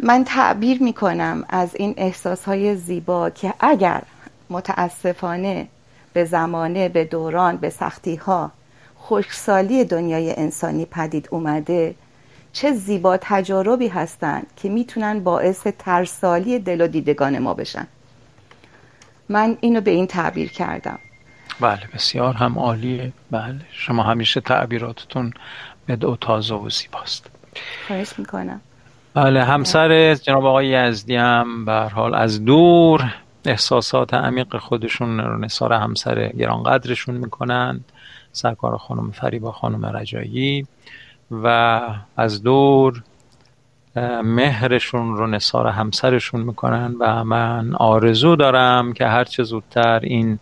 [0.00, 4.02] من تعبیر می کنم از این احساس های زیبا که اگر
[4.50, 5.68] متاسفانه
[6.12, 8.50] به زمانه به دوران به سختی ها
[8.96, 11.94] خوشسالی دنیای انسانی پدید اومده
[12.52, 17.86] چه زیبا تجاربی هستند که می‌تونن باعث ترسالی دل و دیدگان ما بشن.
[19.28, 20.98] من اینو به این تعبیر کردم.
[21.60, 23.12] بله بسیار هم عالیه.
[23.30, 25.32] بله شما همیشه تعبیراتتون
[25.96, 27.30] به تازه و زیباست.
[27.86, 28.60] خواهش می‌کنم.
[29.14, 33.14] بله همسر جناب آقای یزدی هم به حال از دور
[33.44, 37.80] احساسات عمیق خودشون رو نثار همسر گرانقدرشون می‌کنن.
[38.32, 40.66] سرکار خانم فریبا خانم رجایی
[41.30, 41.80] و
[42.16, 43.02] از دور
[44.24, 50.38] مهرشون رو نثار همسرشون می‌کنن و من آرزو دارم که هرچه زودتر این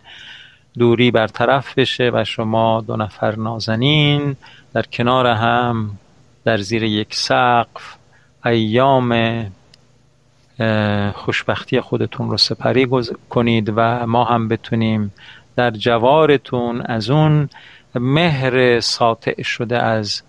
[0.77, 4.35] دوری برطرف بشه و شما دو نفر نازنین
[4.77, 5.97] در کنار هم
[6.43, 7.95] در زیر یک سقف
[8.45, 9.41] ایام
[11.13, 12.87] خوشبختی خودتون رو سپری
[13.29, 15.13] کنید و ما هم بتونیم
[15.55, 17.49] در جوارتون از اون
[17.95, 20.21] مهر ساطع شده از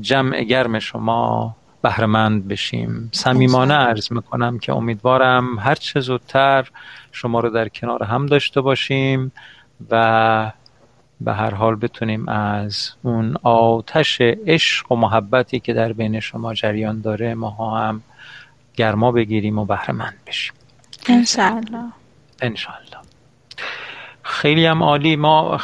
[0.00, 3.10] جمع گرم شما بهرمند بشیم.
[3.12, 6.68] صمیمانه عرض می‌کنم که امیدوارم هر چه زودتر
[7.12, 9.32] شما رو در کنار هم داشته باشیم
[9.90, 10.52] و
[11.20, 17.00] به هر حال بتونیم از اون آتش عشق و محبتی که در بین شما جریان
[17.00, 18.02] داره ما هم
[18.74, 20.52] گرما بگیریم و بهرمند بشیم.
[21.08, 21.84] انشالله
[22.42, 23.00] انشالله
[24.22, 25.16] خیلی هم عالی.
[25.16, 25.60] ما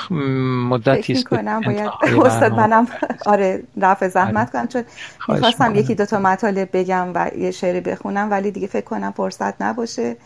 [0.71, 1.25] مدتی است.
[1.25, 1.91] کنم باید
[2.25, 2.89] استاد منم
[3.27, 4.85] آره رفع زحمت کنم چون
[5.29, 10.17] می‌خواستم یکی دوتا مطالب بگم و یه شعری بخونم ولی دیگه فکر کنم فرصت نباشه.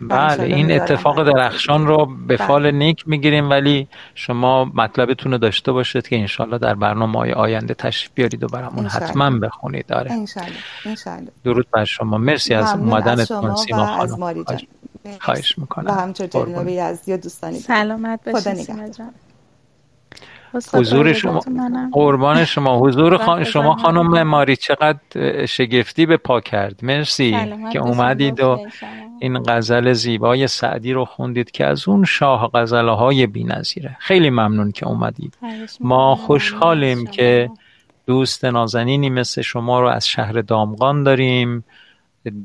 [0.00, 2.46] بله این اتفاق درخشان رو به بله.
[2.46, 7.74] فال نیک می‌گیریم ولی شما مطلبتون رو داشته باشید که انشالله در برنامه های آینده
[7.74, 9.86] تشریف بیارید و برامون حتما بخونید.
[9.86, 10.12] داره
[10.84, 12.18] انشالله درود بر شما.
[12.18, 14.44] مرسی از اومدنتون سیما خانم.
[15.20, 15.90] خواهش می‌کنم.
[15.90, 17.58] و همچنین جنابی از یا دوستانی.
[17.58, 19.25] سلامت باشید
[20.74, 21.40] حضور شما
[21.92, 22.78] قربان شما.
[22.78, 23.44] حضور خان...
[23.44, 26.84] شما خانم ماری چقدر شگفتی به پا کرد.
[26.84, 27.36] مرسی
[27.72, 28.66] که اومدید و
[29.20, 33.96] این غزل زیبای سعدی رو خوندید که از اون شاه غزله های بی نظیره.
[34.00, 35.38] خیلی ممنون که اومدید.
[35.80, 37.50] ما خوشحالیم که
[38.06, 41.64] دوست نازنینی مثل شما رو از شهر دامغان داریم.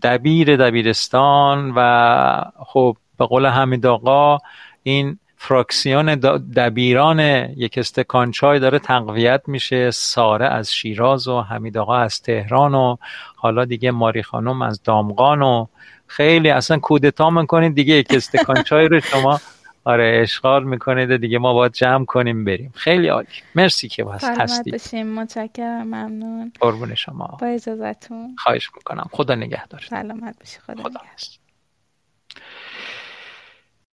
[0.02, 4.38] دبیر دبیرستان و خب به قول حمید آقا
[4.84, 6.15] این فراکسیون
[6.55, 7.19] دبیران
[7.57, 9.91] یک استکان چای داره تقویت میشه.
[9.91, 12.97] ساره از شیراز و حمید آقا از تهران و
[13.35, 15.65] حالا دیگه ماری خانم از دامغان و
[16.07, 19.41] خیلی اصلا کودتا می‌کنید دیگه یک استکان چای رو شما.
[19.84, 22.73] آره اشغال می‌کنید دیگه ما باید جمع کنیم بریم.
[22.76, 23.27] خیلی عالی.
[23.55, 24.73] مرسی که بس هستید.
[24.73, 25.84] بشیم متشکرم.
[25.84, 26.53] ممنون.
[26.59, 27.38] قربون شما.
[27.41, 29.09] با اجازتون خواهش می‌کنم.
[29.11, 30.99] خدا نگهدار سلامت بشی خدا, خدا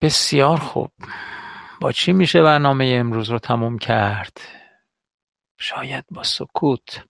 [0.04, 0.92] بسیار خوب.
[1.82, 4.38] با چی میشه برنامه امروز رو تموم کرد؟
[5.58, 7.06] شاید با سکوت.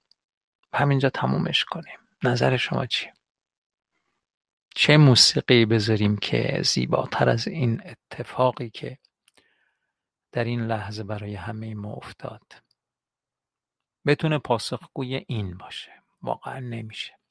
[0.73, 1.99] همینجا تمومش کنیم.
[2.23, 3.09] نظر شما چی؟
[4.75, 8.97] چه موسیقی بذاریم که زیباتر از این اتفاقی که
[10.31, 12.53] در این لحظه برای همه ما افتاد؟
[14.05, 15.91] بتونه پاسخگوی این باشه.
[16.21, 17.22] واقعا نمیشه.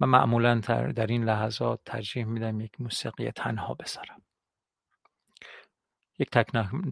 [0.00, 0.60] من معمولا
[0.96, 4.22] در این لحظات ترجیح میدم یک موسیقی تنها بذارم.
[6.18, 6.30] یک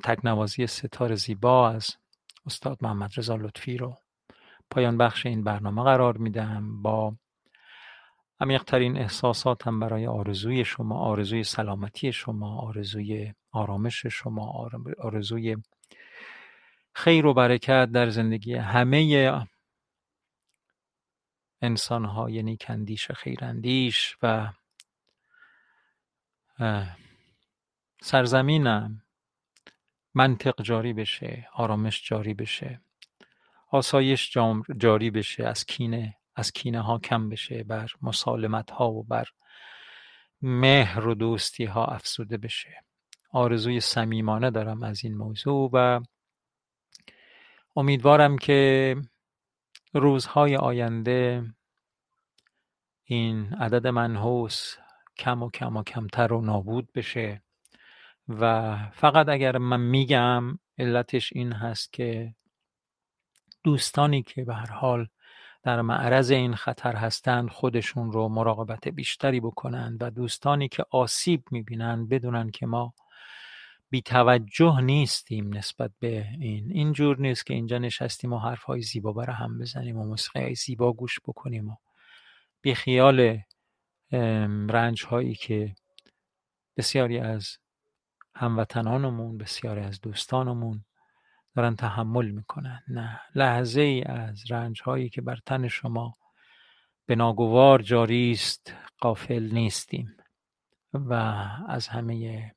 [0.05, 1.97] تکنوازی ستار زیبا از
[2.47, 3.97] استاد محمد رضا لطفی رو
[4.71, 6.83] پایان بخش این برنامه قرار میدم.
[6.83, 7.17] با
[8.41, 14.69] عمیقترین احساساتم برای آرزوی شما آرزوی سلامتی شما آرزوی آرامش شما
[14.99, 15.57] آرزوی
[16.95, 19.45] خیر و برکت در زندگی همه
[21.65, 24.53] انسانهای نیکندیش خیراندیش و
[28.01, 29.03] سرزمینم.
[30.15, 32.81] منطق جاری بشه آرامش جاری بشه.
[33.71, 34.37] آسایش
[34.79, 39.25] جاری بشه از کینه از کینه ها کم بشه بر مسالمت ها و بر
[40.43, 42.85] مهر و دوستی ها افسوده بشه.
[43.31, 46.01] آرزوی صمیمانه دارم از این موضوع و
[47.77, 48.97] امیدوارم که
[49.95, 51.45] روزهای آینده
[53.05, 54.77] این عدد منحوس
[55.19, 57.43] کم و کم و کمتر و نابود بشه
[58.29, 62.35] و فقط اگر من میگم علتش این هست که
[63.65, 65.09] دوستانی که به هر حال
[65.63, 72.09] در معرض این خطر هستند خودشون رو مراقبت بیشتری بکنند و دوستانی که آسیب می‌بینند
[72.09, 72.95] بدونن که ما
[73.95, 76.71] بی توجه نیستیم نسبت به این.
[76.71, 81.21] اینجور نیست که اینجا نشستیم و حرفهای زیبا برای هم بزنیم و موسیقی زیبا گوش
[81.21, 81.77] بکنیم و
[82.63, 83.41] بیخیال
[84.69, 85.75] رنج هایی که
[86.77, 87.57] بسیاری از
[88.35, 90.85] هموطنانمون بسیاری از دوستانمون
[91.57, 92.83] دارن تحمل می‌کنن.
[92.89, 96.15] نه لحظه ای از رنج هایی که بر تن شما
[97.07, 100.17] به ناگوار جاری است قافل نیستیم
[100.95, 101.13] و
[101.69, 102.55] از همه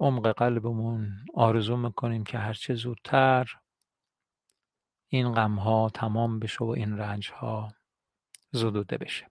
[0.00, 3.54] عمق قلبمون آرزو می‌کنیم که هرچه زودتر
[5.08, 7.72] این غم ها تمام بشه و این رنج ها
[8.52, 9.26] زدوده بشه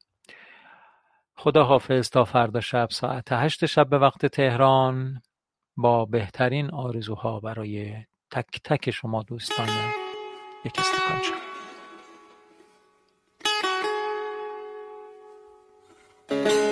[1.37, 5.21] خدا حافظ تا فردا شب ساعت هشت شب به وقت تهران
[5.77, 9.69] با بهترین آرزوها برای تک تک شما دوستان
[10.65, 11.39] یک استکان شب
[16.29, 16.68] Thank you.